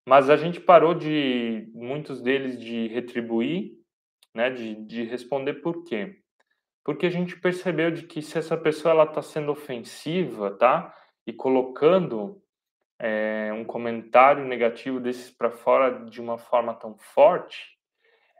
[0.09, 3.73] Mas a gente parou de, muitos deles, de retribuir,
[4.35, 6.20] né, de, de responder por quê?
[6.91, 10.93] Porque a gente percebeu de que se essa pessoa ela está sendo ofensiva, tá?
[11.25, 12.43] e colocando
[12.99, 17.79] é, um comentário negativo desses para fora de uma forma tão forte,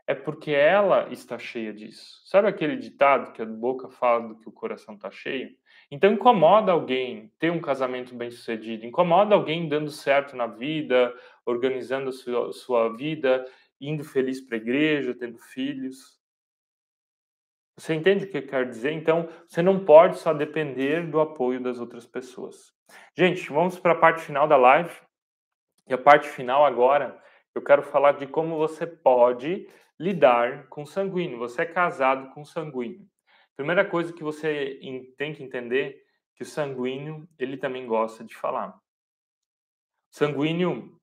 [0.05, 2.19] é porque ela está cheia disso.
[2.25, 5.55] Sabe aquele ditado que a boca fala do que o coração está cheio?
[5.89, 11.13] Então incomoda alguém ter um casamento bem sucedido, incomoda alguém dando certo na vida,
[11.45, 13.45] organizando a sua, sua vida,
[13.79, 16.20] indo feliz para a igreja, tendo filhos.
[17.81, 18.91] Você entende o que eu quero dizer?
[18.91, 22.71] Então, você não pode só depender do apoio das outras pessoas.
[23.17, 24.95] Gente, vamos para a parte final da live.
[25.87, 27.19] E a parte final agora,
[27.55, 29.67] eu quero falar de como você pode
[29.99, 31.39] lidar com sanguíneo.
[31.39, 33.07] Você é casado com sanguíneo.
[33.57, 34.79] Primeira coisa que você
[35.17, 36.03] tem que entender
[36.35, 38.79] que o sanguíneo, ele também gosta de falar.
[40.11, 40.95] Sanguíneo,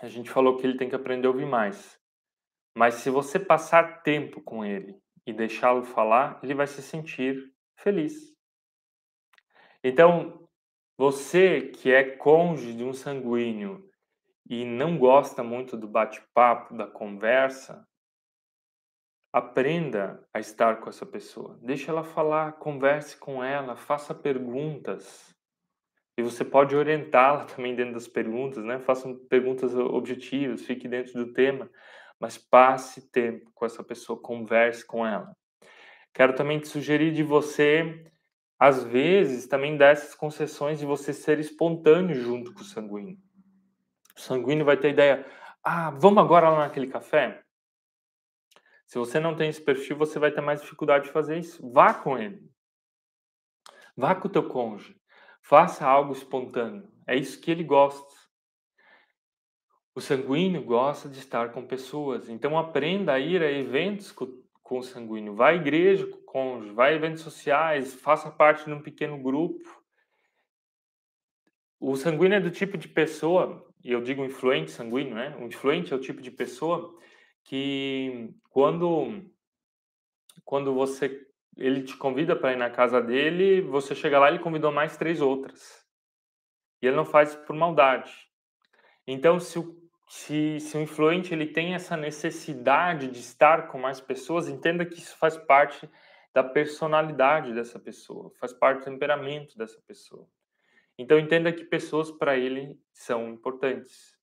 [0.00, 2.00] a gente falou que ele tem que aprender a ouvir mais.
[2.74, 4.98] Mas se você passar tempo com ele,
[5.28, 8.34] e deixá-lo falar, ele vai se sentir feliz.
[9.84, 10.48] Então,
[10.96, 13.86] você que é cônjuge de um sanguíneo
[14.48, 17.86] e não gosta muito do bate-papo, da conversa,
[19.30, 21.58] aprenda a estar com essa pessoa.
[21.62, 25.36] Deixe ela falar, converse com ela, faça perguntas.
[26.16, 28.78] E você pode orientá-la também dentro das perguntas, né?
[28.78, 31.70] Faça perguntas objetivas, fique dentro do tema
[32.18, 35.36] mas passe tempo com essa pessoa, converse com ela.
[36.12, 38.04] Quero também te sugerir de você,
[38.58, 43.18] às vezes, também dar essas concessões de você ser espontâneo junto com o sanguíneo.
[44.16, 45.26] O sanguíneo vai ter a ideia,
[45.62, 47.42] ah, vamos agora lá naquele café?
[48.88, 51.70] Se você não tem esse perfil, você vai ter mais dificuldade de fazer isso.
[51.70, 52.50] Vá com ele.
[53.94, 54.98] Vá com o teu cônjuge.
[55.42, 56.90] Faça algo espontâneo.
[57.06, 58.17] É isso que ele gosta.
[59.98, 64.28] O sanguíneo gosta de estar com pessoas, então aprenda a ir a eventos com,
[64.70, 65.34] o sanguíneo.
[65.34, 69.20] Vá à igreja com o cônjuge, vá a eventos sociais, faça parte de um pequeno
[69.20, 69.82] grupo.
[71.80, 75.36] O sanguíneo é do tipo de pessoa, e eu digo influente sanguíneo, né?
[75.36, 76.96] O influente é o tipo de pessoa
[77.42, 79.20] que quando
[80.44, 81.26] quando você
[81.56, 84.96] ele te convida para ir na casa dele, você chega lá e ele convidou mais
[84.96, 85.84] três outras.
[86.80, 88.12] E ele não faz por maldade.
[89.10, 89.77] Então, se o
[90.08, 94.98] se, se o influente ele tem essa necessidade de estar com mais pessoas, entenda que
[94.98, 95.88] isso faz parte
[96.32, 100.26] da personalidade dessa pessoa, faz parte do temperamento dessa pessoa.
[100.96, 104.16] Então entenda que pessoas para ele são importantes.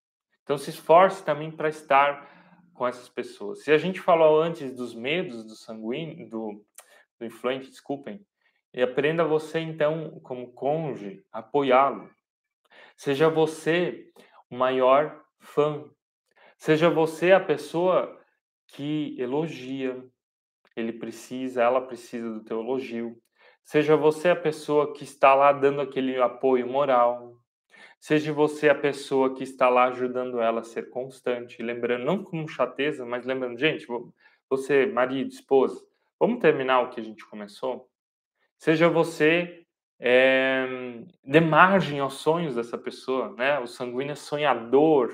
[0.43, 2.29] Então se esforce também para estar
[2.73, 3.63] com essas pessoas.
[3.63, 6.65] Se a gente falou antes dos medos do sanguíneo, do,
[7.19, 8.25] do influente, desculpem,
[8.73, 12.09] e aprenda você então como cônjuge apoiá-lo.
[12.97, 14.11] Seja você
[14.49, 15.83] o maior fã.
[16.57, 18.19] Seja você a pessoa
[18.67, 20.03] que elogia,
[20.75, 23.17] ele precisa, ela precisa do teu elogio.
[23.63, 27.35] Seja você a pessoa que está lá dando aquele apoio moral.
[27.99, 32.47] Seja você a pessoa que está lá ajudando ela a ser constante, lembrando, não com
[32.47, 33.87] chateza, mas lembrando, gente,
[34.49, 35.83] você, marido, esposa,
[36.19, 37.89] vamos terminar o que a gente começou?
[38.59, 39.65] Seja você
[39.99, 40.67] é,
[41.23, 43.59] dê margem aos sonhos dessa pessoa, né?
[43.59, 45.11] O sanguíneo é sonhador,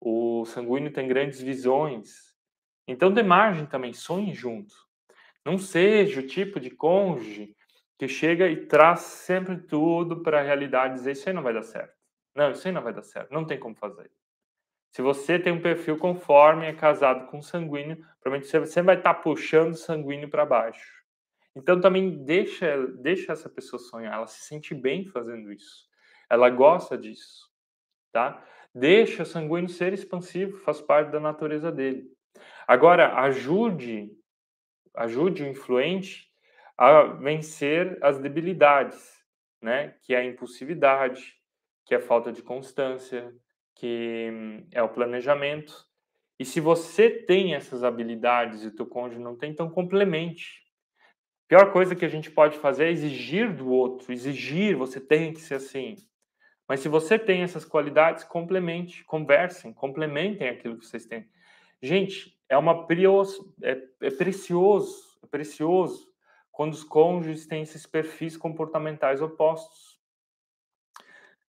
[0.00, 2.34] o sanguíneo tem grandes visões.
[2.88, 4.74] Então dê margem também, sonhe junto.
[5.44, 7.54] Não seja o tipo de cônjuge
[7.98, 11.62] que chega e traz sempre tudo para a realidade dizer isso aí não vai dar
[11.62, 11.94] certo.
[12.34, 14.10] Não, isso aí não vai dar certo, não tem como fazer.
[14.90, 19.20] Se você tem um perfil conforme, é casado com sanguíneo, provavelmente você vai estar tá
[19.20, 21.00] puxando sanguíneo para baixo.
[21.54, 25.88] Então também deixa, deixa essa pessoa sonhar, ela se sente bem fazendo isso.
[26.28, 27.50] Ela gosta disso,
[28.12, 28.42] tá?
[28.74, 32.06] Deixa o sanguíneo ser expansivo, faz parte da natureza dele.
[32.66, 34.12] Agora, ajude,
[34.94, 36.30] ajude o influente
[36.78, 39.18] a vencer as debilidades,
[39.60, 39.96] né?
[40.02, 41.34] Que é a impulsividade,
[41.84, 43.34] que é a falta de constância,
[43.74, 45.74] que hum, é o planejamento.
[46.38, 50.62] E se você tem essas habilidades e o teu cônjuge não tem, então complemente.
[51.44, 55.32] A pior coisa que a gente pode fazer é exigir do outro, exigir, você tem
[55.32, 55.96] que ser assim.
[56.70, 61.28] Mas se você tem essas qualidades, complemente, conversem, complementem aquilo que vocês têm.
[61.82, 66.08] Gente, é uma prios, é, é precioso, é precioso
[66.52, 70.00] quando os cônjuges têm esses perfis comportamentais opostos.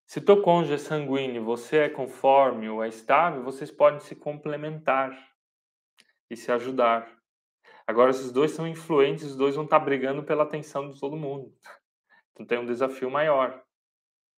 [0.07, 5.15] Se teu cônjuge é sanguíneo, você é conforme ou é estável, vocês podem se complementar
[6.31, 7.15] e se ajudar.
[7.85, 11.53] Agora, esses dois são influentes, os dois vão estar brigando pela atenção de todo mundo.
[12.33, 13.63] Então tem um desafio maior.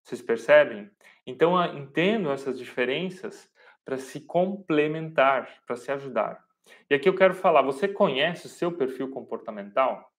[0.03, 0.91] Vocês percebem?
[1.25, 3.51] Então, entendo essas diferenças
[3.85, 6.43] para se complementar, para se ajudar.
[6.89, 10.11] E aqui eu quero falar, você conhece o seu perfil comportamental?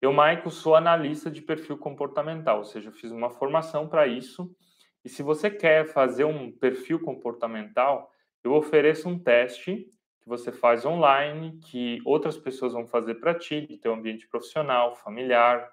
[0.00, 4.54] Eu, Maico, sou analista de perfil comportamental, ou seja, eu fiz uma formação para isso
[5.04, 9.88] e se você quer fazer um perfil comportamental, eu ofereço um teste
[10.20, 14.94] que você faz online, que outras pessoas vão fazer para ti, do teu ambiente profissional,
[14.94, 15.68] familiar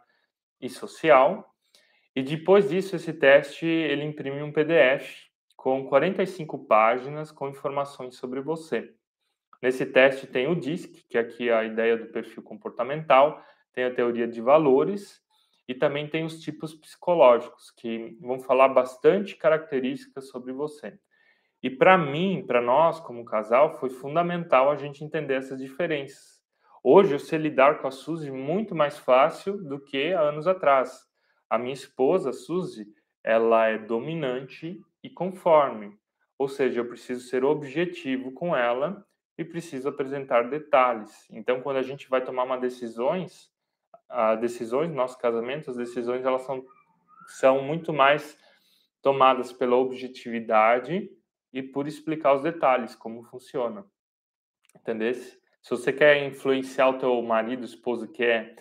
[0.59, 1.55] e social.
[2.15, 8.41] E depois disso, esse teste, ele imprime um PDF com 45 páginas com informações sobre
[8.41, 8.93] você.
[9.61, 13.43] Nesse teste tem o DISC, que é aqui a ideia do perfil comportamental,
[13.73, 15.21] tem a teoria de valores
[15.67, 20.97] e também tem os tipos psicológicos, que vão falar bastante características sobre você.
[21.61, 26.39] E para mim, para nós como casal, foi fundamental a gente entender essas diferenças.
[26.81, 31.08] Hoje eu sei lidar com a Suzy muito mais fácil do que há anos atrás.
[31.49, 32.87] A minha esposa, Suzy,
[33.23, 35.97] ela é dominante e conforme.
[36.37, 39.05] Ou seja, eu preciso ser objetivo com ela
[39.37, 41.27] e preciso apresentar detalhes.
[41.31, 43.51] Então, quando a gente vai tomar uma decisões,
[44.07, 46.65] as decisões nosso casamento, as decisões elas são,
[47.27, 48.37] são muito mais
[49.01, 51.09] tomadas pela objetividade
[51.51, 53.85] e por explicar os detalhes, como funciona.
[54.75, 55.13] Entendeu?
[55.13, 58.55] Se você quer influenciar o teu marido, esposo que é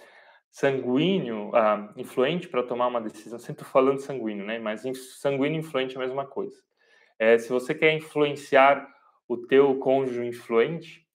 [0.51, 4.59] sanguíneo, uh, influente para tomar uma decisão, sempre falando sanguíneo, né?
[4.59, 4.83] Mas
[5.21, 6.57] sanguíneo e influente é a mesma coisa.
[7.19, 8.89] É, se você quer influenciar
[9.27, 11.07] o teu cônjuge influente,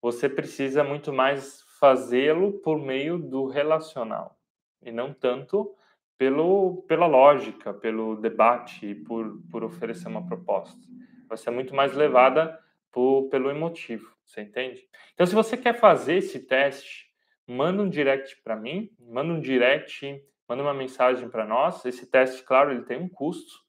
[0.00, 4.38] você precisa muito mais fazê-lo por meio do relacional
[4.82, 5.74] e não tanto
[6.16, 10.80] pelo, pela lógica, pelo debate, por, por oferecer uma proposta.
[11.28, 12.58] Vai ser muito mais levada
[12.92, 14.88] por, pelo emotivo, você entende?
[15.12, 17.05] Então, se você quer fazer esse teste,
[17.46, 21.84] manda um direct para mim, manda um direct, manda uma mensagem para nós.
[21.84, 23.64] Esse teste, claro, ele tem um custo.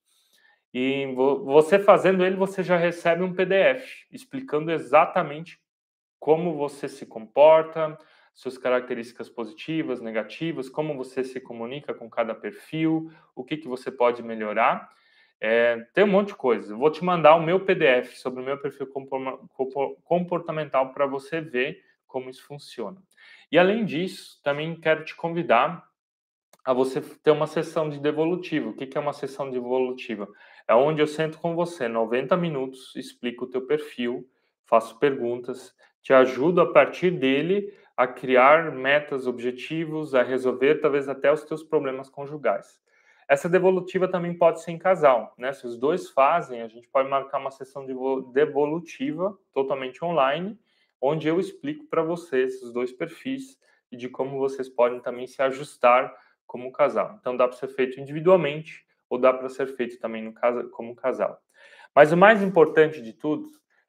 [0.74, 5.60] E você fazendo ele, você já recebe um PDF explicando exatamente
[6.20, 7.98] como você se comporta,
[8.34, 13.90] suas características positivas, negativas, como você se comunica com cada perfil, o que, que você
[13.90, 14.88] pode melhorar.
[15.40, 16.76] É, tem um monte de coisa.
[16.76, 18.88] vou te mandar o meu PDF sobre o meu perfil
[20.04, 23.02] comportamental para você ver como isso funciona.
[23.52, 25.88] E além disso, também quero te convidar
[26.66, 28.72] a você ter uma sessão de devolutivo.
[28.72, 30.28] O que, é uma sessão de devolutiva?
[30.68, 34.28] É onde eu sento com você 90 minutos, explico o teu perfil,
[34.66, 41.32] faço perguntas, te ajudo a partir dele a criar metas, objetivos, a resolver talvez até
[41.32, 42.80] os teus problemas conjugais.
[43.28, 45.52] Essa devolutiva também pode ser em casal, né?
[45.52, 47.94] Se os dois fazem, a gente pode marcar uma sessão de
[48.34, 50.58] devolutiva totalmente online,
[51.02, 53.58] onde eu explico para vocês os dois perfis
[53.92, 56.14] e de como vocês podem também se ajustar
[56.46, 57.18] como casal.
[57.20, 60.96] Então dá para ser feito individualmente ou dá para ser feito também no caso como
[60.96, 61.42] casal.
[61.96, 63.48] Mas o mais importante de tudo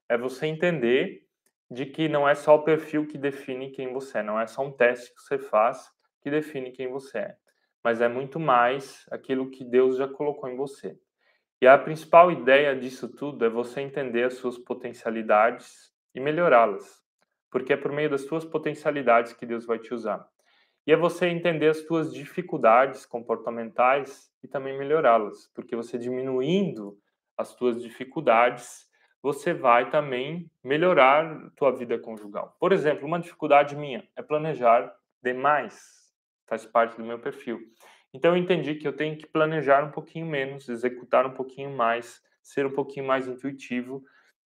[0.09, 1.27] é você entender
[1.71, 4.65] de que não é só o perfil que define quem você é, não é só
[4.65, 5.91] um teste que você faz
[6.21, 7.37] que define quem você é,
[7.85, 10.99] mas é muito mais aquilo que Deus já colocou em você.
[11.61, 17.03] E a principal ideia disso tudo é você entender as suas potencialidades e melhorá-las,
[17.51, 20.27] porque é por meio das suas potencialidades que Deus vai te usar.
[20.87, 26.99] E é você entender as suas dificuldades comportamentais e também melhorá-las, porque você diminuindo
[27.37, 28.89] as suas dificuldades,
[29.23, 32.57] você vai também melhorar tua vida conjugal.
[32.59, 34.93] Por exemplo, uma dificuldade minha é planejar
[35.23, 36.09] demais,
[36.47, 37.61] faz parte do meu perfil.
[38.13, 42.23] Então eu entendi que eu tenho que planejar um pouquinho menos, executar um pouquinho mais,
[42.43, 44.03] ser um pouquinho mais intuitivo,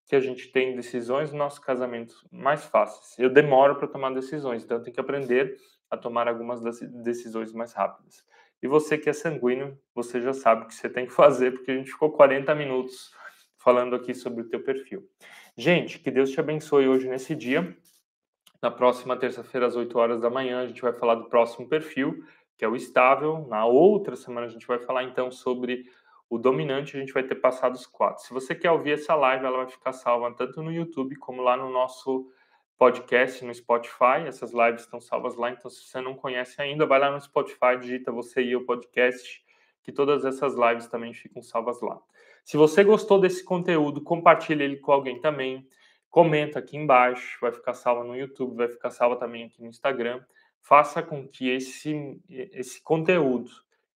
[0.06, 3.18] que a gente tem decisões no nosso casamento mais fáceis.
[3.18, 5.56] Eu demoro para tomar decisões, então eu tenho que aprender
[5.90, 8.24] a tomar algumas decisões mais rápidas.
[8.62, 11.70] E você que é sanguíneo, você já sabe o que você tem que fazer, porque
[11.70, 13.12] a gente ficou 40 minutos
[13.58, 15.08] falando aqui sobre o teu perfil.
[15.56, 17.76] Gente, que Deus te abençoe hoje nesse dia.
[18.62, 22.24] Na próxima terça-feira, às 8 horas da manhã, a gente vai falar do próximo perfil,
[22.56, 23.46] que é o estável.
[23.48, 25.84] Na outra semana, a gente vai falar então sobre
[26.32, 26.96] o dominante.
[26.96, 28.24] A gente vai ter passado os quatro.
[28.24, 31.58] Se você quer ouvir essa live, ela vai ficar salva tanto no YouTube como lá
[31.58, 32.26] no nosso
[32.78, 34.26] podcast no Spotify.
[34.26, 35.50] Essas lives estão salvas lá.
[35.50, 39.44] Então, se você não conhece ainda, vai lá no Spotify, digita você e o podcast,
[39.82, 42.00] que todas essas lives também ficam salvas lá.
[42.42, 45.68] Se você gostou desse conteúdo, compartilhe ele com alguém também.
[46.08, 50.24] Comenta aqui embaixo, vai ficar salva no YouTube, vai ficar salva também aqui no Instagram.
[50.62, 53.50] Faça com que esse, esse conteúdo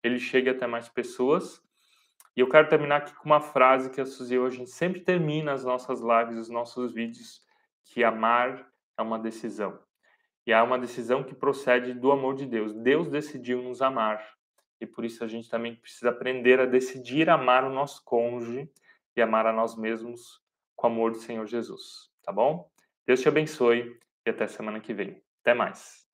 [0.04, 1.64] ele chegue até mais pessoas.
[2.36, 5.64] E eu quero terminar aqui com uma frase que a Suzy hoje sempre termina as
[5.64, 7.42] nossas lives, os nossos vídeos,
[7.86, 9.80] que amar é uma decisão.
[10.46, 12.74] E é uma decisão que procede do amor de Deus.
[12.74, 14.22] Deus decidiu nos amar.
[14.82, 18.70] E por isso a gente também precisa aprender a decidir amar o nosso cônjuge
[19.16, 20.42] e amar a nós mesmos
[20.76, 22.12] com o amor do Senhor Jesus.
[22.22, 22.70] Tá bom?
[23.08, 25.24] Deus te abençoe e até semana que vem.
[25.42, 26.06] Até mais.